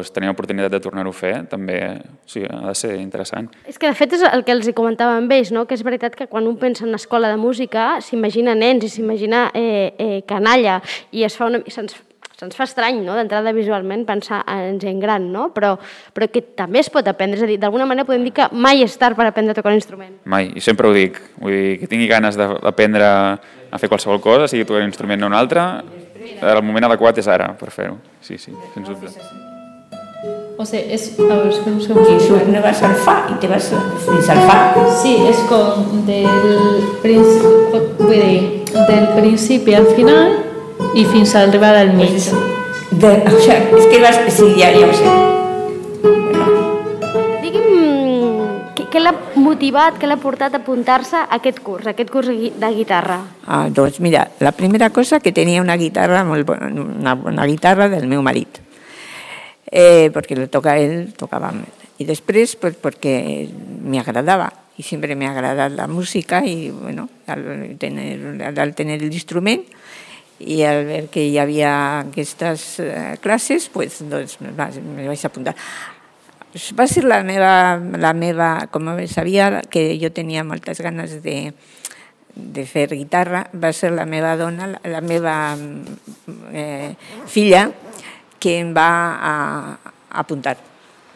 doncs, 0.00 0.12
tenir 0.14 0.28
l'oportunitat 0.30 0.70
de 0.72 0.80
tornar-ho 0.80 1.10
a 1.10 1.16
fer 1.16 1.34
també 1.50 1.78
sí, 2.26 2.44
ha 2.48 2.68
de 2.68 2.74
ser 2.78 2.94
interessant. 3.00 3.50
És 3.66 3.78
que 3.78 3.88
de 3.90 3.94
fet 3.98 4.12
és 4.18 4.22
el 4.30 4.44
que 4.44 4.52
els 4.52 4.66
hi 4.68 4.74
comentava 4.76 5.16
amb 5.18 5.32
ells, 5.32 5.52
no? 5.52 5.66
que 5.66 5.74
és 5.74 5.82
veritat 5.86 6.16
que 6.16 6.26
quan 6.30 6.46
un 6.46 6.56
pensa 6.60 6.84
en 6.86 6.94
escola 6.94 7.28
de 7.32 7.36
música 7.40 7.96
s'imagina 8.00 8.54
nens 8.54 8.84
i 8.84 8.88
s'imagina 8.92 9.50
eh, 9.54 9.94
eh, 9.98 10.22
canalla 10.26 10.80
i 11.12 11.24
es 11.24 11.36
fa 11.36 11.46
una... 11.52 11.62
se'ns 11.66 11.96
se'ns 12.36 12.52
fa 12.52 12.66
estrany, 12.68 12.98
no?, 13.00 13.14
d'entrada 13.16 13.48
visualment 13.56 14.02
pensar 14.04 14.42
en 14.52 14.76
gent 14.76 14.98
gran, 15.00 15.30
no? 15.32 15.46
Però, 15.54 15.70
però 16.12 16.26
que 16.28 16.42
també 16.42 16.82
es 16.82 16.90
pot 16.92 17.06
aprendre, 17.08 17.38
és 17.38 17.46
a 17.46 17.48
dir, 17.48 17.56
d'alguna 17.62 17.86
manera 17.88 18.04
podem 18.04 18.26
dir 18.28 18.34
que 18.36 18.50
mai 18.52 18.84
és 18.84 18.92
tard 19.00 19.16
per 19.16 19.24
aprendre 19.24 19.54
a 19.54 19.56
tocar 19.56 19.72
un 19.72 19.78
instrument. 19.80 20.18
Mai, 20.28 20.50
i 20.52 20.60
sempre 20.60 20.84
ho 20.84 20.92
dic. 20.92 21.16
Vull 21.40 21.56
dir, 21.56 21.78
que 21.80 21.88
tingui 21.88 22.10
ganes 22.12 22.36
de- 22.36 22.60
d'aprendre 22.60 23.08
a 23.08 23.80
fer 23.80 23.88
qualsevol 23.88 24.20
cosa, 24.20 24.52
sigui 24.52 24.68
tocar 24.68 24.84
un 24.84 24.92
instrument 24.92 25.24
o 25.24 25.32
un 25.32 25.40
altre, 25.40 25.64
el 26.42 26.60
moment 26.62 26.84
adequat 26.92 27.24
és 27.24 27.32
ara 27.32 27.54
per 27.56 27.72
fer-ho. 27.72 27.96
Sí, 28.20 28.36
sí, 28.36 28.52
sens 28.74 28.84
dubte. 28.92 29.55
O 30.58 30.64
sea, 30.64 30.80
es, 30.80 31.12
a 31.18 31.22
un 31.22 31.52
segundo. 31.82 32.10
Y 32.10 32.26
tú 32.26 32.38
no 32.50 32.62
vas 32.62 32.82
al 32.82 32.94
fa 32.94 33.28
y 33.30 33.34
te 33.38 33.46
vas 33.46 33.70
fins 34.06 34.28
al 34.30 34.38
fa. 34.38 34.74
Sí, 35.02 35.18
es 35.28 35.36
con 35.48 36.06
del, 36.06 36.26
principi, 37.02 38.64
del 38.72 39.08
principi 39.08 39.74
al 39.74 39.86
final 39.88 40.32
i 40.94 41.04
fins 41.04 41.34
a 41.34 41.42
arribar 41.42 41.76
al 41.76 41.92
mig. 41.92 42.08
Pues 42.08 42.28
eso. 42.28 42.38
De, 42.90 43.06
o 43.06 43.40
sea, 43.40 43.58
es 43.76 43.86
que 43.86 44.00
vas... 44.00 44.18
Sí, 44.28 44.54
ya, 44.56 44.72
ya 44.72 44.86
ho 44.86 44.92
sé. 44.94 45.04
Bueno, 46.02 46.48
Digui'm, 47.42 48.74
què, 48.88 49.00
l'ha 49.02 49.12
motivat, 49.36 50.00
què 50.00 50.08
l'ha 50.08 50.16
portat 50.16 50.56
a 50.56 50.62
apuntar-se 50.64 51.20
a 51.20 51.26
aquest 51.36 51.60
curs, 51.60 51.84
a 51.84 51.92
aquest 51.92 52.08
curs 52.10 52.32
de 52.32 52.70
guitarra? 52.72 53.20
ah, 53.46 53.66
doncs 53.68 54.00
mira, 54.00 54.30
la 54.40 54.52
primera 54.52 54.88
cosa 54.88 55.20
que 55.20 55.32
tenia 55.32 55.60
una 55.60 55.76
guitarra, 55.76 56.24
molt 56.24 56.46
bona, 56.46 56.70
una, 56.72 57.14
una 57.14 57.44
guitarra 57.44 57.90
del 57.92 58.06
meu 58.06 58.22
marit, 58.22 58.65
eh, 59.70 60.10
perquè 60.14 60.36
lo 60.38 60.48
toca 60.52 60.76
ell, 60.78 61.12
tocava 61.18 61.50
amb 61.52 61.66
ell. 61.66 61.88
I 61.98 62.06
després, 62.08 62.54
pues, 62.60 62.76
perquè 62.76 63.16
m'agradava, 63.88 64.50
i 64.76 64.84
sempre 64.84 65.16
m'ha 65.16 65.30
agradat 65.32 65.72
la 65.72 65.86
música, 65.88 66.42
i 66.44 66.68
bueno, 66.70 67.08
al 67.26 67.76
tener, 67.80 68.52
al 68.52 68.74
tener 68.76 69.00
el 69.00 69.12
instrument, 69.12 69.64
i 70.38 70.60
al 70.68 70.84
veure 70.84 71.08
que 71.08 71.24
hi 71.24 71.38
havia 71.40 71.72
aquestes 72.02 72.66
eh, 72.84 73.16
classes, 73.24 73.70
pues, 73.72 74.02
doncs, 74.10 74.36
me 74.42 74.52
vaig 74.52 75.24
apuntar. 75.24 75.56
Va 76.76 76.86
ser 76.88 77.04
la 77.04 77.22
meva, 77.24 77.76
la 78.00 78.12
meva, 78.16 78.68
com 78.72 78.88
sabia 79.08 79.62
que 79.68 79.96
jo 80.00 80.12
tenia 80.12 80.44
moltes 80.44 80.80
ganes 80.80 81.18
de, 81.24 81.52
de 82.36 82.64
fer 82.68 82.88
guitarra, 82.92 83.46
va 83.52 83.72
ser 83.72 83.92
la 83.96 84.06
meva 84.08 84.36
dona, 84.36 84.68
la, 84.84 85.00
meva 85.00 85.56
eh, 86.52 86.94
filla, 87.26 87.70
que 88.46 88.60
em 88.62 88.70
va 88.70 88.88
a, 89.18 89.34
a 89.74 90.20
apuntar. 90.22 90.54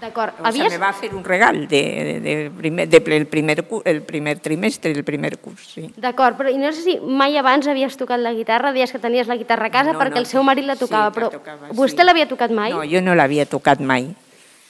D'acord. 0.01 0.33
O 0.41 0.51
sigui, 0.51 0.71
me 0.73 0.79
va 0.81 0.89
fer 0.97 1.11
un 1.13 1.21
regal 1.23 1.67
de, 1.69 1.81
de, 2.09 2.15
de 2.25 2.35
primer, 2.57 2.87
de, 2.89 3.03
el, 3.15 3.27
primer, 3.29 3.59
el 3.85 4.01
primer 4.03 4.39
trimestre, 4.41 4.91
el 4.97 5.05
primer 5.05 5.37
curs, 5.39 5.67
sí. 5.77 5.85
D'acord, 6.01 6.39
però 6.41 6.51
i 6.51 6.57
no 6.59 6.73
sé 6.73 6.81
si 6.87 6.95
mai 7.05 7.37
abans 7.37 7.69
havies 7.69 7.99
tocat 8.01 8.19
la 8.25 8.33
guitarra, 8.33 8.73
deies 8.73 8.91
que 8.91 8.99
tenies 8.99 9.29
la 9.29 9.37
guitarra 9.37 9.69
a 9.69 9.75
casa 9.75 9.93
No, 9.93 10.01
perquè 10.01 10.17
no. 10.17 10.25
el 10.25 10.27
seu 10.27 10.43
marit 10.43 10.65
la 10.65 10.79
tocava, 10.81 11.13
Sí, 11.13 11.19
però 11.19 11.29
la 11.29 11.37
tocava, 11.37 11.71
vostè 11.77 12.01
sí. 12.01 12.09
l'havia 12.09 12.27
tocat 12.33 12.51
mai? 12.51 12.73
No, 12.73 12.81
jo 12.89 13.05
no 13.05 13.15
l'havia 13.15 13.45
tocat 13.47 13.85
mai. 13.85 14.09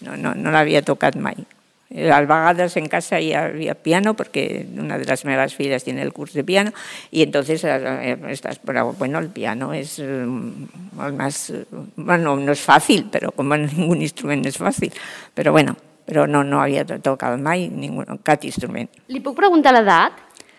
No, 0.02 0.18
no, 0.18 0.34
no 0.34 0.50
l'havia 0.50 0.82
tocat 0.82 1.14
mai. 1.16 1.38
Eh, 1.90 2.12
A 2.12 2.20
vegades 2.20 2.76
en 2.76 2.86
casa 2.86 3.18
hi 3.18 3.32
havia 3.34 3.74
piano 3.74 4.14
porque 4.14 4.64
una 4.78 4.96
de 4.96 5.04
las 5.04 5.24
meves 5.24 5.56
filles 5.56 5.82
tiene 5.82 6.02
el 6.02 6.12
curs 6.12 6.32
de 6.34 6.44
piano 6.44 6.70
y 7.10 7.22
entonces 7.22 7.64
eh, 7.64 8.16
estás, 8.28 8.60
pero 8.64 8.92
bueno, 8.92 9.18
el 9.18 9.28
piano 9.28 9.74
es 9.74 9.98
eh, 9.98 10.22
el 10.22 11.12
más, 11.14 11.50
eh, 11.50 11.66
bueno, 11.96 12.36
no 12.36 12.52
es 12.52 12.60
fácil, 12.60 13.08
pero 13.10 13.32
como 13.32 13.56
ningún 13.56 14.02
instrumento 14.02 14.48
es 14.48 14.56
fácil, 14.56 14.92
pero 15.34 15.50
bueno, 15.50 15.76
però 16.10 16.26
no, 16.26 16.42
no 16.42 16.58
havia 16.58 16.82
tocat 16.82 17.38
mai 17.38 17.68
ningún, 17.70 18.18
cap 18.26 18.42
instrument. 18.42 18.90
Li 19.06 19.20
puc 19.22 19.36
preguntar 19.38 19.70
l'edat? 19.76 20.16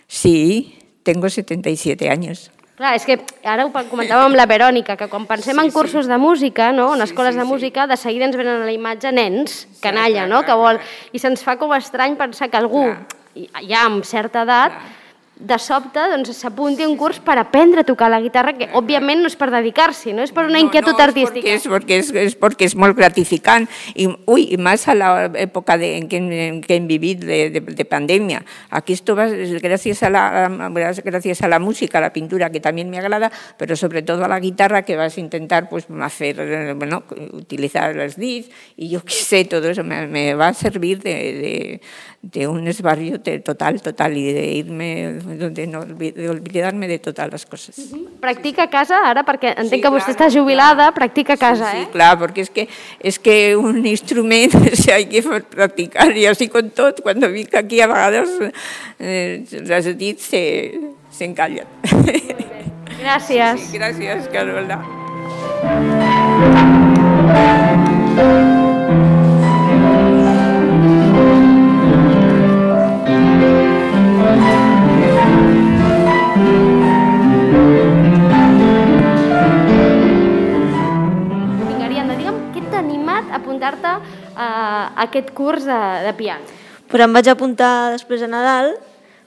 Sí, 0.07 0.79
tengo 1.03 1.27
77 1.27 2.07
años. 2.07 2.51
Clar, 2.79 2.95
és 2.95 3.03
que 3.05 3.17
ara 3.45 3.65
ho 3.67 3.71
comentàvem 3.71 4.29
amb 4.29 4.37
la 4.39 4.47
Verònica, 4.49 4.95
que 4.97 5.09
quan 5.11 5.27
pensem 5.29 5.59
en 5.61 5.69
cursos 5.73 6.07
de 6.09 6.17
música, 6.17 6.71
no? 6.71 6.93
en 6.95 7.03
escoles 7.03 7.35
de 7.35 7.43
música, 7.45 7.85
de 7.87 7.97
seguida 7.99 8.25
ens 8.29 8.37
venen 8.39 8.63
a 8.63 8.69
la 8.69 8.73
imatge 8.73 9.11
nens, 9.11 9.65
canalla, 9.83 10.25
no? 10.29 10.41
que 10.47 10.55
vol... 10.57 10.79
I 11.11 11.21
se'ns 11.21 11.43
fa 11.45 11.57
com 11.61 11.75
estrany 11.75 12.15
pensar 12.17 12.49
que 12.49 12.57
algú, 12.57 12.87
ja 13.67 13.83
amb 13.85 14.07
certa 14.07 14.45
edat, 14.47 14.79
de 15.41 15.57
sobte 15.59 15.99
doncs, 16.11 16.31
s'apunti 16.37 16.85
a 16.85 16.89
un 16.89 16.95
curs 16.97 17.19
per 17.19 17.37
aprendre 17.41 17.81
a 17.81 17.87
tocar 17.87 18.09
la 18.11 18.21
guitarra, 18.21 18.53
que 18.57 18.69
òbviament 18.77 19.23
no 19.23 19.29
és 19.29 19.35
per 19.39 19.49
dedicar-s'hi, 19.51 20.13
no 20.13 20.23
és 20.25 20.33
per 20.33 20.45
una 20.45 20.59
inquietud 20.61 20.93
no, 20.93 21.03
artística. 21.03 21.49
Es 21.49 21.67
porque 21.67 21.97
es, 21.97 22.11
es 22.11 22.35
porque 22.35 22.65
es 22.65 22.75
muy 22.75 22.93
gratificante 22.93 23.71
y, 23.95 24.07
uy, 24.25 24.47
y 24.51 24.57
más 24.57 24.87
a 24.87 24.95
la 24.95 25.31
época 25.35 25.77
de, 25.77 25.97
en, 25.97 26.07
que, 26.07 26.17
en 26.17 26.61
que 26.61 26.75
hem 26.75 26.87
vivit 26.87 27.19
de, 27.19 27.49
de, 27.49 27.61
de 27.61 27.85
pandemia. 27.85 28.45
Aquí 28.69 28.93
esto 28.93 29.15
va 29.15 29.27
gracias 29.27 30.03
a, 30.03 30.09
la, 30.09 30.49
gracias 31.03 31.41
a 31.41 31.47
la 31.47 31.59
música, 31.59 31.97
a 31.97 32.01
la 32.01 32.13
pintura, 32.13 32.49
que 32.51 32.59
también 32.59 32.89
me 32.89 32.99
agrada, 32.99 33.31
pero 33.57 33.75
sobre 33.75 34.01
todo 34.01 34.23
a 34.25 34.27
la 34.27 34.39
guitarra, 34.39 34.83
que 34.83 34.95
vas 34.95 35.17
a 35.17 35.19
intentar 35.19 35.69
pues, 35.69 35.87
hacer, 36.01 36.75
bueno, 36.75 37.03
utilizar 37.33 37.95
los 37.95 38.15
dits 38.15 38.49
y 38.77 38.89
yo 38.89 39.03
qué 39.03 39.13
sé, 39.13 39.45
todo 39.45 39.69
eso 39.69 39.83
me, 39.83 40.07
me 40.07 40.33
va 40.35 40.49
a 40.49 40.53
servir 40.53 41.01
de, 41.01 41.11
de, 41.13 41.81
de 42.21 42.47
un 42.47 42.67
esbarrio 42.67 43.19
total, 43.43 43.81
total, 43.81 44.17
y 44.17 44.31
de 44.31 44.45
irme, 44.53 45.19
de, 45.37 45.67
no, 45.67 45.85
de 45.85 46.29
olvidarme 46.29 46.87
de 46.87 46.99
todas 46.99 47.31
las 47.31 47.45
cosas. 47.45 47.75
Practica 48.19 48.63
a 48.63 48.69
casa 48.69 48.99
ara, 49.05 49.23
perquè 49.27 49.53
entenc 49.55 49.77
Sí, 49.77 49.81
que 49.81 49.91
vostè 49.93 50.13
claro, 50.13 50.17
està 50.17 50.29
jubilada, 50.33 50.91
practica 50.95 51.33
a 51.33 51.37
casa, 51.37 51.71
sí, 51.71 51.77
sí, 51.77 51.83
eh? 51.83 51.89
claro, 51.91 52.19
porque 52.19 52.41
es 52.41 52.49
que, 52.49 52.67
es 52.99 53.19
que 53.19 53.55
un 53.55 53.85
instrumento 53.85 54.59
se 54.73 54.93
hay 54.93 55.05
que 55.05 55.21
practicar 55.23 56.15
y 56.15 56.25
así 56.25 56.47
con 56.47 56.69
todo, 56.69 56.93
cuando 57.01 57.29
vi 57.29 57.45
que 57.45 57.57
aquí 57.57 57.81
a 57.81 57.87
vegades 57.87 58.29
eh, 58.99 59.45
les 59.51 59.97
dits 59.97 60.23
se, 60.23 60.79
se. 61.09 61.33
Gràcies. 63.01 63.57
Sí, 63.57 63.79
gràcies, 63.79 64.27
Carola. 64.31 64.77
Vinga, 67.31 67.60
apuntar-te 83.71 84.33
a 84.35 84.91
aquest 85.03 85.31
curs 85.31 85.65
de, 85.65 86.05
de 86.05 86.13
piano? 86.13 86.43
Pues 86.87 87.03
em 87.03 87.13
vaig 87.13 87.27
apuntar 87.29 87.93
després 87.93 88.21
de 88.21 88.27
Nadal 88.27 88.75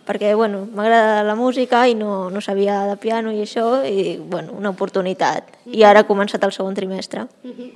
perquè 0.04 0.34
bueno, 0.36 0.66
m'agrada 0.76 1.22
la 1.24 1.34
música 1.34 1.86
i 1.88 1.94
no, 1.96 2.28
no 2.28 2.40
sabia 2.44 2.82
de 2.90 2.96
piano 3.00 3.32
i 3.32 3.40
això, 3.40 3.84
i 3.88 4.18
bueno, 4.18 4.52
una 4.52 4.68
oportunitat. 4.74 5.48
I 5.64 5.82
ara 5.82 6.02
he 6.02 6.08
començat 6.08 6.44
el 6.44 6.52
segon 6.52 6.76
trimestre. 6.76 7.24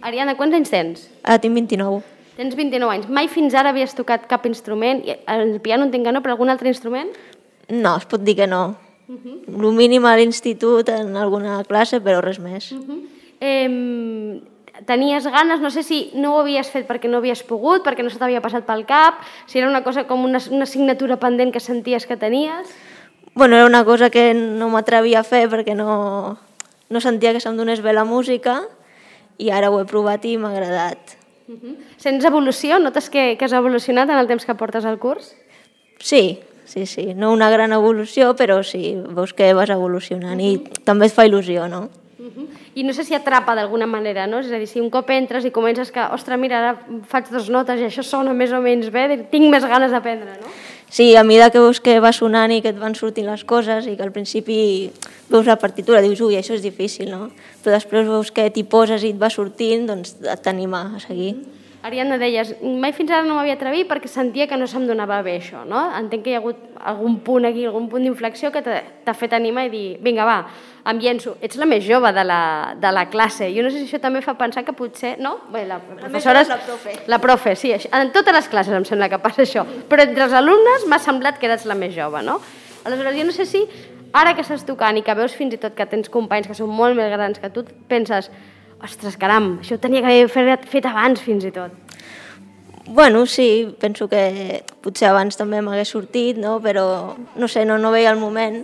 Ariadna, 0.04 0.36
quants 0.36 0.58
anys 0.58 0.68
tens? 0.68 1.06
Ara 1.24 1.40
tinc 1.40 1.56
29. 1.56 2.02
Tens 2.36 2.54
29 2.54 2.92
anys. 2.92 3.08
Mai 3.08 3.30
fins 3.32 3.56
ara 3.56 3.72
havies 3.72 3.96
tocat 3.96 4.28
cap 4.28 4.44
instrument? 4.46 5.00
El 5.26 5.56
piano 5.64 5.88
entenc 5.88 6.04
que 6.04 6.12
no, 6.12 6.20
però 6.20 6.36
algun 6.36 6.52
altre 6.52 6.68
instrument? 6.68 7.08
No, 7.72 7.96
es 7.96 8.04
pot 8.04 8.20
dir 8.20 8.36
que 8.36 8.46
no. 8.46 8.76
El 9.08 9.72
mínim 9.72 10.04
a 10.04 10.12
l'institut, 10.20 10.92
en 10.92 11.16
alguna 11.16 11.62
classe, 11.64 12.02
però 12.04 12.20
res 12.20 12.36
més. 12.44 12.74
Eh, 13.40 14.44
tenies 14.86 15.26
ganes, 15.26 15.60
no 15.60 15.70
sé 15.70 15.82
si 15.82 16.10
no 16.14 16.34
ho 16.34 16.40
havies 16.42 16.70
fet 16.70 16.86
perquè 16.88 17.10
no 17.10 17.18
havies 17.18 17.42
pogut, 17.46 17.82
perquè 17.86 18.04
no 18.04 18.10
se 18.10 18.20
t'havia 18.20 18.42
passat 18.44 18.66
pel 18.66 18.84
cap, 18.86 19.22
si 19.46 19.58
era 19.58 19.68
una 19.68 19.82
cosa 19.84 20.06
com 20.06 20.24
una, 20.24 20.40
una 20.50 20.68
assignatura 20.68 21.18
pendent 21.18 21.52
que 21.52 21.60
senties 21.60 22.06
que 22.06 22.16
tenies... 22.16 22.70
Bueno, 23.34 23.56
era 23.56 23.66
una 23.66 23.84
cosa 23.84 24.10
que 24.10 24.32
no 24.34 24.68
m'atrevia 24.72 25.20
a 25.20 25.26
fer 25.26 25.46
perquè 25.50 25.76
no, 25.78 26.38
no 26.90 27.00
sentia 27.00 27.32
que 27.34 27.42
se'm 27.42 27.56
donés 27.58 27.82
bé 27.84 27.92
la 27.94 28.06
música 28.08 28.62
i 29.38 29.52
ara 29.54 29.70
ho 29.70 29.78
he 29.78 29.86
provat 29.86 30.24
i 30.26 30.34
m'ha 30.40 30.50
agradat. 30.50 31.14
Sents 32.02 32.26
evolució? 32.28 32.80
Notes 32.82 33.08
que, 33.08 33.36
que 33.38 33.46
has 33.46 33.54
evolucionat 33.56 34.10
en 34.10 34.18
el 34.18 34.26
temps 34.28 34.44
que 34.44 34.56
portes 34.58 34.84
al 34.84 34.98
curs? 34.98 35.32
Sí, 36.00 36.40
sí, 36.66 36.84
sí. 36.86 37.14
No 37.14 37.32
una 37.32 37.48
gran 37.50 37.72
evolució, 37.72 38.34
però 38.36 38.60
sí, 38.66 38.96
veus 39.16 39.32
que 39.32 39.52
vas 39.56 39.70
evolucionant 39.70 40.42
i 40.42 40.58
també 40.84 41.08
et 41.08 41.14
fa 41.14 41.28
il·lusió, 41.28 41.68
no? 41.70 41.86
I 42.74 42.84
no 42.86 42.94
sé 42.94 43.04
si 43.04 43.14
atrapa 43.16 43.54
d'alguna 43.58 43.86
manera, 43.86 44.26
no? 44.26 44.40
És 44.40 44.52
a 44.52 44.58
dir, 44.60 44.68
si 44.70 44.80
un 44.80 44.90
cop 44.90 45.10
entres 45.10 45.44
i 45.44 45.52
comences 45.54 45.92
que, 45.94 46.04
ostres, 46.14 46.38
mira, 46.40 46.60
ara 46.60 47.02
faig 47.10 47.30
dues 47.32 47.48
notes 47.52 47.80
i 47.80 47.88
això 47.88 48.04
sona 48.06 48.34
més 48.36 48.52
o 48.52 48.62
menys 48.64 48.90
bé, 48.94 49.08
tinc 49.32 49.50
més 49.50 49.66
ganes 49.66 49.94
d'aprendre, 49.94 50.38
no? 50.40 50.52
Sí, 50.90 51.14
a 51.16 51.22
mesura 51.22 51.50
que 51.52 51.60
veus 51.60 51.82
que 51.84 51.98
va 52.00 52.14
sonant 52.16 52.52
i 52.54 52.62
que 52.64 52.70
et 52.72 52.78
van 52.80 52.94
sortint 52.96 53.26
les 53.28 53.44
coses 53.44 53.84
i 53.86 53.92
que 53.96 54.06
al 54.06 54.12
principi 54.14 54.88
veus 55.28 55.44
la 55.44 55.58
partitura, 55.60 56.00
dius, 56.00 56.22
ui, 56.24 56.38
això 56.38 56.56
és 56.56 56.64
difícil, 56.64 57.10
no? 57.12 57.28
Però 57.60 57.74
després 57.74 58.08
veus 58.08 58.32
que 58.32 58.48
t'hi 58.48 58.64
poses 58.64 59.04
i 59.04 59.12
et 59.12 59.20
va 59.20 59.28
sortint, 59.28 59.84
doncs 59.90 60.16
t'anima 60.44 60.86
a 60.96 61.02
seguir. 61.04 61.34
Ariadna, 61.80 62.16
deies, 62.18 62.56
mai 62.60 62.90
fins 62.92 63.12
ara 63.14 63.22
no 63.22 63.36
m'havia 63.36 63.54
atrevit 63.54 63.86
perquè 63.86 64.08
sentia 64.10 64.48
que 64.50 64.56
no 64.58 64.66
se'm 64.66 64.88
donava 64.88 65.20
bé 65.22 65.36
això, 65.38 65.60
no? 65.64 65.84
Entenc 65.94 66.24
que 66.24 66.32
hi 66.32 66.34
ha 66.34 66.40
hagut 66.40 66.56
algun 66.90 67.20
punt 67.22 67.46
aquí, 67.46 67.64
algun 67.68 67.86
punt 67.88 68.02
d'inflexió 68.02 68.50
que 68.50 68.62
t'ha 68.64 69.14
fet 69.14 69.36
animar 69.38 69.68
i 69.68 69.70
dir, 69.70 69.84
vinga, 70.02 70.24
va, 70.26 70.40
em 70.90 70.98
llenço. 70.98 71.36
Ets 71.40 71.54
la 71.60 71.68
més 71.70 71.84
jove 71.86 72.10
de 72.16 72.24
la, 72.26 72.40
de 72.82 72.90
la 72.92 73.04
classe. 73.12 73.46
Jo 73.54 73.62
no 73.62 73.70
sé 73.70 73.78
si 73.78 73.86
això 73.86 74.00
també 74.02 74.20
fa 74.26 74.34
pensar 74.34 74.64
que 74.66 74.74
potser, 74.74 75.14
no? 75.22 75.36
Bé, 75.54 75.62
la, 75.70 75.78
la 75.78 76.00
professora... 76.02 76.42
és 76.42 76.50
la 76.50 76.58
profe. 76.66 76.96
La 77.14 77.20
profe, 77.22 77.54
sí. 77.56 77.70
això- 77.76 77.92
En 77.94 78.10
totes 78.10 78.34
les 78.34 78.48
classes 78.50 78.74
em 78.74 78.84
sembla 78.88 79.08
que 79.08 79.22
passa 79.22 79.46
això. 79.46 79.62
Però 79.88 80.02
entre 80.02 80.26
els 80.26 80.34
alumnes 80.34 80.84
m'ha 80.90 80.98
semblat 80.98 81.38
que 81.38 81.46
eres 81.46 81.64
la 81.70 81.78
més 81.78 81.94
jove, 81.94 82.24
no? 82.26 82.40
Aleshores, 82.84 83.14
jo 83.20 83.24
no 83.30 83.32
sé 83.38 83.46
si 83.46 83.62
ara 84.18 84.34
que 84.34 84.42
estàs 84.42 84.66
tocant 84.66 84.98
i 84.98 85.02
que 85.06 85.14
veus 85.14 85.34
fins 85.36 85.54
i 85.54 85.58
tot 85.62 85.74
que 85.78 85.86
tens 85.86 86.08
companys 86.10 86.48
que 86.50 86.54
són 86.58 86.70
molt 86.74 86.96
més 86.98 87.10
grans 87.12 87.38
que 87.38 87.50
tu, 87.54 87.62
penses, 87.86 88.32
ostres, 88.84 89.16
caram, 89.18 89.58
això 89.62 89.76
ho 89.76 89.82
tenia 89.82 90.02
que 90.04 90.12
haver 90.12 90.28
fet, 90.30 90.66
fet 90.70 90.86
abans 90.86 91.22
fins 91.22 91.44
i 91.44 91.52
tot. 91.54 91.74
Bueno, 92.88 93.26
sí, 93.26 93.76
penso 93.80 94.08
que 94.08 94.64
potser 94.80 95.10
abans 95.10 95.36
també 95.36 95.60
m'hagués 95.60 95.90
sortit, 95.92 96.38
no? 96.40 96.56
però 96.64 97.16
no 97.36 97.48
sé, 97.48 97.66
no, 97.68 97.76
no 97.76 97.92
veia 97.92 98.14
el 98.14 98.20
moment 98.20 98.62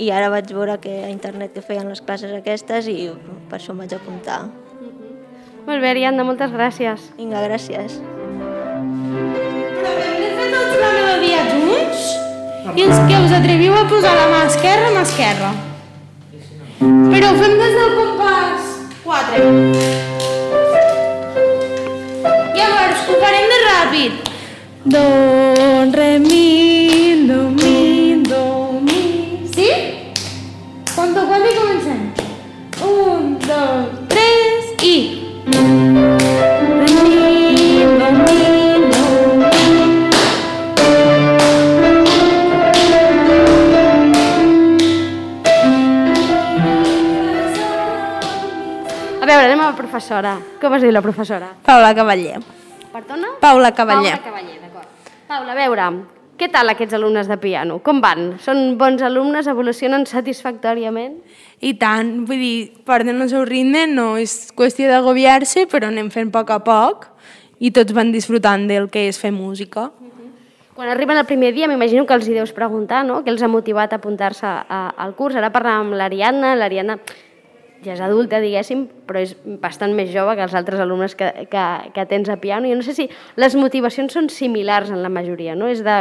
i 0.00 0.08
ara 0.14 0.30
vaig 0.32 0.48
veure 0.54 0.78
que 0.80 1.02
a 1.04 1.10
internet 1.12 1.52
que 1.52 1.60
feien 1.60 1.90
les 1.90 2.00
classes 2.00 2.32
aquestes 2.32 2.88
i 2.88 3.10
per 3.50 3.58
això 3.58 3.74
em 3.74 3.82
vaig 3.82 3.92
apuntar. 3.98 4.46
Molt 5.66 5.82
bé, 5.82 5.90
Ariadna, 5.90 6.24
moltes 6.24 6.54
gràcies. 6.54 7.10
Vinga, 7.18 7.42
gràcies. 7.44 7.98
Però 8.00 9.92
hem 10.06 10.16
de 10.24 10.32
fer 10.38 10.48
tots 10.54 10.80
la 10.80 10.94
melodia 10.96 11.44
junts? 11.52 12.08
I 12.70 12.86
els 12.86 13.04
que 13.10 13.20
us 13.26 13.36
atreviu 13.42 13.76
a 13.76 13.84
posar 13.92 14.16
la 14.16 14.26
mà 14.32 14.40
esquerra, 14.48 14.88
mà 14.96 15.04
esquerra. 15.04 15.52
Però 16.80 17.28
ho 17.28 17.38
fem 17.44 17.58
des 17.60 17.76
del 17.76 17.96
compàs 18.00 18.69
4. 19.10 19.38
Llavors, 22.54 23.00
ho 23.08 23.16
farem 23.22 23.48
més 23.52 23.64
ràpid. 23.64 24.28
Do, 24.94 25.02
re, 25.96 26.10
mi, 26.22 26.44
professora? 49.76 50.36
Com 50.60 50.74
es 50.76 50.82
diu 50.82 50.92
la 50.94 51.02
professora? 51.02 51.52
Paula 51.66 51.92
Cavaller. 51.94 52.40
Perdona? 52.92 53.34
Paula 53.40 53.70
Cavaller. 53.74 54.16
Paula 54.16 54.24
Cavaller, 54.24 54.56
d'acord. 54.62 54.88
Paula, 55.30 55.52
a 55.52 55.58
veure, 55.58 55.90
què 56.40 56.48
tal 56.48 56.72
aquests 56.72 56.96
alumnes 56.96 57.28
de 57.28 57.36
piano? 57.36 57.78
Com 57.84 58.00
van? 58.00 58.34
Són 58.40 58.78
bons 58.80 59.02
alumnes? 59.04 59.46
Evolucionen 59.50 60.06
satisfactòriament? 60.08 61.18
I 61.60 61.74
tant, 61.78 62.24
vull 62.24 62.40
dir, 62.40 62.56
porten 62.88 63.20
el 63.20 63.28
seu 63.28 63.44
ritme, 63.44 63.84
no 63.86 64.14
és 64.16 64.48
qüestió 64.56 64.88
d'agobiar-se, 64.88 65.66
però 65.68 65.92
anem 65.92 66.08
fent 66.10 66.32
a 66.32 66.36
poc 66.38 66.50
a 66.56 66.60
poc 66.64 67.08
i 67.60 67.70
tots 67.76 67.92
van 67.92 68.08
disfrutant 68.10 68.64
del 68.70 68.88
que 68.88 69.06
és 69.10 69.20
fer 69.20 69.34
música. 69.36 69.90
Quan 70.72 70.88
arriben 70.88 71.18
el 71.20 71.26
primer 71.28 71.52
dia, 71.52 71.68
m'imagino 71.68 72.06
que 72.08 72.16
els 72.16 72.24
hi 72.24 72.32
deus 72.38 72.54
preguntar, 72.56 73.02
no?, 73.04 73.20
què 73.20 73.28
els 73.28 73.42
ha 73.44 73.50
motivat 73.52 73.92
a 73.92 73.98
apuntar-se 74.00 74.48
al 74.48 75.12
curs. 75.18 75.36
Ara 75.36 75.52
parlàvem 75.52 75.90
amb 75.90 75.98
l'Ariadna, 76.00 76.54
l'Ariadna 76.56 76.96
ja 77.84 77.94
és 77.94 78.02
adulta, 78.04 78.40
diguéssim, 78.42 78.86
però 79.08 79.22
és 79.24 79.34
bastant 79.62 79.94
més 79.96 80.10
jove 80.12 80.36
que 80.36 80.44
els 80.46 80.56
altres 80.58 80.82
alumnes 80.82 81.16
que, 81.18 81.30
que, 81.52 81.64
que 81.94 82.06
tens 82.10 82.28
a 82.32 82.36
piano. 82.42 82.68
Jo 82.68 82.78
no 82.78 82.86
sé 82.86 82.94
si 82.96 83.08
les 83.40 83.56
motivacions 83.58 84.12
són 84.16 84.30
similars 84.32 84.92
en 84.92 85.02
la 85.04 85.12
majoria, 85.12 85.56
no? 85.58 85.70
És 85.70 85.84
de, 85.86 85.96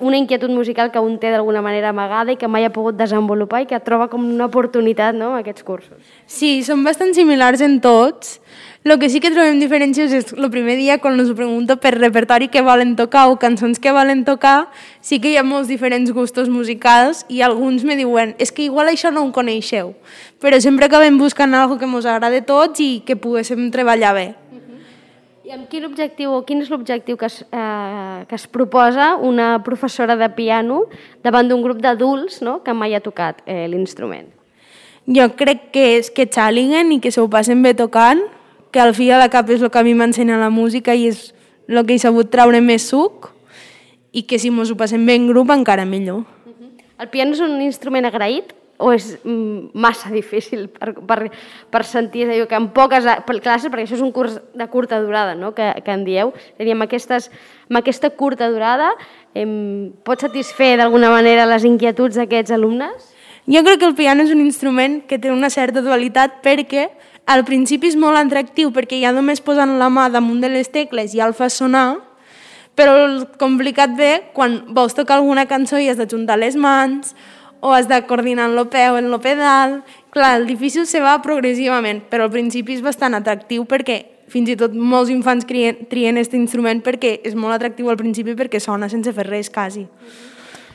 una 0.00 0.16
inquietud 0.16 0.50
musical 0.50 0.90
que 0.92 1.00
un 1.00 1.18
té 1.18 1.30
d'alguna 1.30 1.62
manera 1.62 1.90
amagada 1.90 2.32
i 2.32 2.36
que 2.36 2.48
mai 2.48 2.64
ha 2.64 2.72
pogut 2.72 2.96
desenvolupar 2.96 3.62
i 3.62 3.66
que 3.70 3.80
troba 3.80 4.08
com 4.08 4.24
una 4.24 4.46
oportunitat, 4.46 5.14
no?, 5.14 5.34
aquests 5.36 5.64
cursos. 5.64 5.98
Sí, 6.26 6.62
són 6.62 6.84
bastant 6.84 7.14
similars 7.14 7.60
en 7.60 7.80
tots. 7.80 8.40
El 8.86 9.00
que 9.00 9.08
sí 9.10 9.18
que 9.18 9.32
trobem 9.34 9.58
diferències 9.58 10.12
és 10.14 10.28
el 10.36 10.46
primer 10.46 10.76
dia 10.78 11.00
quan 11.02 11.18
ho 11.18 11.24
pregunto 11.34 11.74
per 11.82 11.96
repertori 11.96 12.46
que 12.46 12.62
volen 12.62 12.94
tocar 12.94 13.24
o 13.32 13.34
cançons 13.42 13.80
que 13.82 13.90
volen 13.90 14.22
tocar, 14.24 14.68
sí 15.02 15.18
que 15.18 15.32
hi 15.32 15.36
ha 15.40 15.42
molts 15.42 15.66
diferents 15.66 16.12
gustos 16.14 16.48
musicals 16.48 17.24
i 17.26 17.42
alguns 17.42 17.82
me 17.82 17.96
diuen 17.98 18.36
és 18.38 18.54
que 18.54 18.62
igual 18.62 18.86
això 18.86 19.10
no 19.10 19.26
ho 19.26 19.32
coneixeu, 19.34 19.96
però 20.38 20.60
sempre 20.62 20.86
acabem 20.86 21.18
buscant 21.18 21.58
algo 21.58 21.80
que 21.80 21.90
ens 21.90 22.06
agrada 22.06 22.38
a 22.38 22.46
tots 22.46 22.78
i 22.78 23.02
que 23.02 23.18
poguéssim 23.18 23.72
treballar 23.74 24.14
bé. 24.14 24.28
I 25.46 25.52
amb 25.54 25.68
quin 25.70 25.84
objectiu 25.86 26.32
o 26.34 26.40
quin 26.42 26.58
és 26.58 26.70
l'objectiu 26.72 27.14
que, 27.14 27.28
es, 27.30 27.44
eh, 27.54 28.24
que 28.26 28.34
es 28.34 28.46
proposa 28.50 29.12
una 29.14 29.60
professora 29.62 30.16
de 30.18 30.26
piano 30.34 30.80
davant 31.22 31.46
d'un 31.46 31.62
grup 31.62 31.78
d'adults 31.78 32.40
no, 32.42 32.56
que 32.66 32.74
mai 32.74 32.96
ha 32.98 33.00
tocat 33.04 33.44
eh, 33.46 33.68
l'instrument? 33.70 34.26
Jo 35.06 35.28
crec 35.38 35.68
que 35.70 35.84
és 36.00 36.10
que 36.10 36.26
xàliguen 36.26 36.90
i 36.96 36.98
que 36.98 37.12
se 37.14 37.22
ho 37.22 37.28
passen 37.30 37.62
bé 37.62 37.76
tocant, 37.78 38.24
que 38.74 38.82
al 38.82 38.90
fi 38.90 39.06
a 39.14 39.20
la 39.22 39.30
cap 39.30 39.46
és 39.54 39.62
el 39.62 39.70
que 39.70 39.78
a 39.78 39.86
mi 39.86 39.94
m'ensenya 39.94 40.40
la 40.40 40.50
música 40.50 40.98
i 40.98 41.06
és 41.12 41.28
el 41.70 41.84
que 41.86 41.94
he 41.94 42.02
sabut 42.02 42.26
treure 42.26 42.58
més 42.58 42.90
suc 42.90 43.30
i 44.10 44.26
que 44.26 44.42
si 44.42 44.50
mos 44.50 44.74
ho 44.74 44.80
passem 44.80 45.06
bé 45.06 45.14
en 45.14 45.30
grup 45.30 45.54
encara 45.54 45.86
millor. 45.86 46.24
El 46.98 47.12
piano 47.14 47.38
és 47.38 47.44
un 47.44 47.60
instrument 47.62 48.10
agraït 48.10 48.50
o 48.78 48.92
és 48.92 49.16
mm, 49.22 49.72
massa 49.74 50.10
difícil 50.12 50.66
per, 50.72 50.92
per, 51.08 51.18
per 51.72 51.82
sentir, 51.88 52.26
és 52.26 52.30
a 52.30 52.36
dir, 52.36 52.46
que 52.50 52.58
en 52.58 52.68
poques 52.76 53.06
classes, 53.42 53.70
perquè 53.70 53.86
això 53.86 53.96
és 53.98 54.04
un 54.04 54.12
curs 54.12 54.38
de 54.54 54.68
curta 54.72 55.00
durada, 55.00 55.34
no?, 55.38 55.54
que, 55.56 55.68
que 55.84 55.94
en 55.94 56.04
dieu, 56.04 56.32
dir, 56.58 56.72
amb, 56.74 56.86
aquestes, 56.86 57.30
amb 57.70 57.80
aquesta 57.80 58.10
curta 58.10 58.50
durada 58.52 58.92
em, 59.34 59.92
pot 60.04 60.20
satisfer 60.20 60.74
d'alguna 60.80 61.10
manera 61.12 61.48
les 61.48 61.64
inquietuds 61.68 62.18
d'aquests 62.20 62.54
alumnes? 62.56 63.12
Jo 63.46 63.62
crec 63.62 63.78
que 63.78 63.86
el 63.86 63.94
piano 63.94 64.24
és 64.26 64.32
un 64.34 64.42
instrument 64.42 65.04
que 65.06 65.20
té 65.22 65.30
una 65.30 65.52
certa 65.54 65.82
dualitat 65.84 66.40
perquè 66.42 66.88
al 67.30 67.44
principi 67.46 67.90
és 67.92 67.96
molt 67.98 68.18
atractiu 68.18 68.72
perquè 68.74 68.98
ja 69.02 69.12
només 69.14 69.42
posant 69.42 69.76
la 69.78 69.88
mà 69.90 70.08
damunt 70.10 70.42
de 70.42 70.50
les 70.50 70.70
tecles 70.74 71.14
ja 71.14 71.28
el 71.28 71.34
fas 71.34 71.58
sonar, 71.58 72.00
però 72.76 72.96
el 73.06 73.16
complicat 73.40 73.94
ve 73.96 74.10
quan 74.34 74.60
vols 74.74 74.94
tocar 74.94 75.20
alguna 75.20 75.46
cançó 75.46 75.78
i 75.80 75.88
has 75.88 75.96
d'ajuntar 76.00 76.36
les 76.38 76.58
mans 76.58 77.14
o 77.60 77.72
has 77.72 77.88
de 77.88 78.00
coordinar 78.06 78.50
el 78.50 78.68
peu 78.68 78.96
en 78.96 79.12
el 79.12 79.20
pedal. 79.20 79.82
Clar, 80.10 80.36
el 80.40 80.46
difícil 80.46 80.86
se 80.86 81.00
va 81.00 81.20
progressivament, 81.22 82.04
però 82.10 82.26
al 82.26 82.34
principi 82.34 82.76
és 82.76 82.84
bastant 82.84 83.14
atractiu 83.14 83.64
perquè 83.64 84.02
fins 84.32 84.50
i 84.50 84.56
tot 84.58 84.74
molts 84.74 85.10
infants 85.12 85.46
trien, 85.46 85.86
trien 85.90 86.16
aquest 86.16 86.34
instrument 86.34 86.82
perquè 86.82 87.20
és 87.24 87.36
molt 87.38 87.54
atractiu 87.54 87.90
al 87.90 87.98
principi 88.00 88.34
perquè 88.34 88.60
sona 88.62 88.88
sense 88.90 89.12
fer 89.14 89.26
res 89.28 89.50
quasi. 89.50 89.86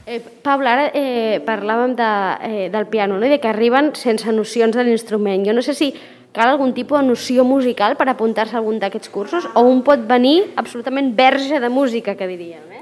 Eh, 0.05 0.19
Paula, 0.43 0.73
ara 0.73 0.87
eh, 0.97 1.41
parlàvem 1.45 1.93
de, 1.95 2.09
eh, 2.47 2.69
del 2.73 2.87
piano, 2.87 3.19
no? 3.19 3.25
i 3.27 3.29
de 3.29 3.39
que 3.39 3.51
arriben 3.51 3.91
sense 3.95 4.31
nocions 4.33 4.75
de 4.75 4.83
l'instrument. 4.83 5.45
Jo 5.45 5.53
no 5.53 5.61
sé 5.61 5.75
si 5.77 5.93
cal 6.33 6.49
algun 6.49 6.73
tipus 6.73 6.99
de 6.99 7.07
noció 7.07 7.43
musical 7.45 7.97
per 7.99 8.07
apuntar-se 8.09 8.55
a 8.55 8.59
algun 8.61 8.79
d'aquests 8.79 9.11
cursos 9.11 9.47
o 9.53 9.65
un 9.67 9.83
pot 9.83 10.07
venir 10.07 10.53
absolutament 10.55 11.13
verge 11.15 11.59
de 11.59 11.69
música, 11.69 12.15
que 12.15 12.27
diríem. 12.27 12.65
Eh? 12.71 12.80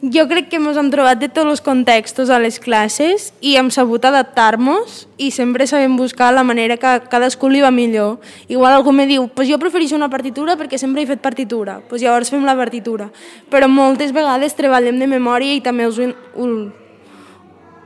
Jo 0.00 0.28
crec 0.30 0.46
que 0.46 0.60
ens 0.60 0.76
hem 0.78 0.92
trobat 0.92 1.18
de 1.18 1.26
tots 1.26 1.50
els 1.50 1.60
contextos 1.60 2.28
a 2.30 2.36
les 2.38 2.60
classes 2.62 3.32
i 3.42 3.56
hem 3.58 3.66
sabut 3.74 4.04
adaptar-nos 4.06 5.08
i 5.18 5.32
sempre 5.34 5.66
sabem 5.66 5.96
buscar 5.98 6.28
la 6.30 6.44
manera 6.46 6.76
que 6.78 6.92
cadascú 7.10 7.48
li 7.50 7.64
va 7.64 7.72
millor. 7.74 8.20
Igual 8.46 8.76
algú 8.76 8.92
me 8.94 9.08
diu, 9.10 9.26
pues 9.26 9.48
jo 9.50 9.58
prefereixo 9.58 9.96
una 9.98 10.06
partitura 10.08 10.54
perquè 10.54 10.78
sempre 10.78 11.02
he 11.02 11.08
fet 11.08 11.18
partitura, 11.18 11.80
pues 11.88 11.98
llavors 12.00 12.30
fem 12.30 12.46
la 12.46 12.54
partitura. 12.54 13.08
Però 13.50 13.66
moltes 13.66 14.14
vegades 14.14 14.54
treballem 14.54 15.00
de 15.02 15.08
memòria 15.10 15.56
i 15.58 15.64
també 15.64 15.88
us 15.90 15.98
ho, 15.98 16.06
ho, 16.38 16.46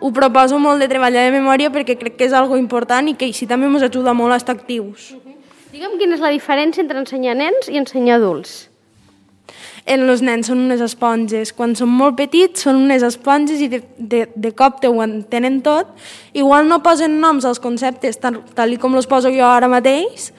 ho 0.05 0.13
proposo 0.13 0.59
molt 0.61 0.85
de 0.85 0.91
treballar 0.93 1.25
de 1.25 1.33
memòria 1.33 1.73
perquè 1.73 1.97
crec 1.97 2.19
que 2.19 2.29
és 2.29 2.37
algo 2.37 2.61
important 2.61 3.09
i 3.09 3.17
que 3.17 3.31
així 3.31 3.49
també 3.49 3.73
ens 3.73 3.89
ajuda 3.89 4.13
molt 4.13 4.37
a 4.37 4.41
estar 4.43 4.59
actius. 4.59 5.15
Digue'm 5.73 5.97
quina 5.97 6.21
és 6.21 6.21
la 6.21 6.35
diferència 6.37 6.85
entre 6.85 7.01
ensenyar 7.01 7.39
nens 7.41 7.73
i 7.73 7.81
ensenyar 7.81 8.21
adults. 8.21 8.69
En 9.85 10.05
els 10.07 10.23
nens 10.23 10.47
són 10.47 10.61
unes 10.69 10.81
esponges. 10.85 11.51
Quan 11.53 11.75
són 11.75 11.91
molt 11.91 12.17
petits 12.21 12.63
són 12.67 12.85
unes 12.85 13.03
esponges 13.03 13.61
i 13.61 13.69
de, 13.69 13.83
de, 13.99 14.25
de 14.35 14.53
cop 14.55 14.85
ho 14.87 14.93
entenen 15.03 15.61
tot. 15.63 15.91
Igual 16.33 16.69
no 16.71 16.83
posen 16.83 17.19
noms 17.21 17.45
als 17.45 17.59
conceptes 17.59 18.21
tal, 18.23 18.43
tal 18.55 18.73
i 18.73 18.79
com 18.79 18.95
els 18.95 19.11
poso 19.11 19.33
jo 19.35 19.47
ara 19.47 19.69
mateix, 19.69 20.31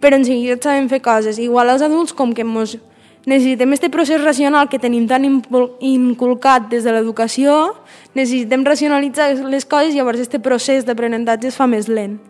però 0.00 0.16
en 0.16 0.24
seguida 0.24 0.58
saben 0.62 0.88
fer 0.88 1.02
coses. 1.02 1.40
Igual 1.42 1.74
els 1.74 1.82
adults, 1.82 2.14
com 2.14 2.32
que 2.32 2.46
mos 2.46 2.76
necessitem 3.26 3.72
este 3.74 3.90
procés 3.90 4.22
racional 4.22 4.70
que 4.70 4.78
tenim 4.78 5.08
tan 5.10 5.26
inculcat 5.26 6.70
des 6.70 6.86
de 6.86 6.94
l'educació, 6.94 7.74
necessitem 8.14 8.64
racionalitzar 8.64 9.32
les 9.50 9.66
coses 9.66 9.92
i 9.92 9.98
llavors 9.98 10.22
este 10.22 10.38
procés 10.38 10.86
d'aprenentatge 10.86 11.50
es 11.50 11.58
fa 11.58 11.66
més 11.66 11.90
lent. 11.90 12.20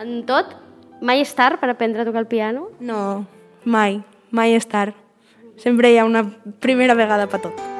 En 0.00 0.24
tot, 0.26 0.56
mai 1.04 1.20
és 1.20 1.36
tard 1.36 1.60
per 1.60 1.68
aprendre 1.70 2.02
a 2.02 2.08
tocar 2.08 2.24
el 2.24 2.30
piano? 2.32 2.70
No, 2.80 3.26
mai, 3.68 4.00
mai 4.32 4.56
és 4.56 4.64
tard. 4.64 5.03
Sempre 5.56 5.92
hi 5.92 5.98
ha 5.98 6.04
una 6.04 6.24
primera 6.58 6.94
vegada 6.94 7.26
per 7.26 7.40
tot. 7.40 7.73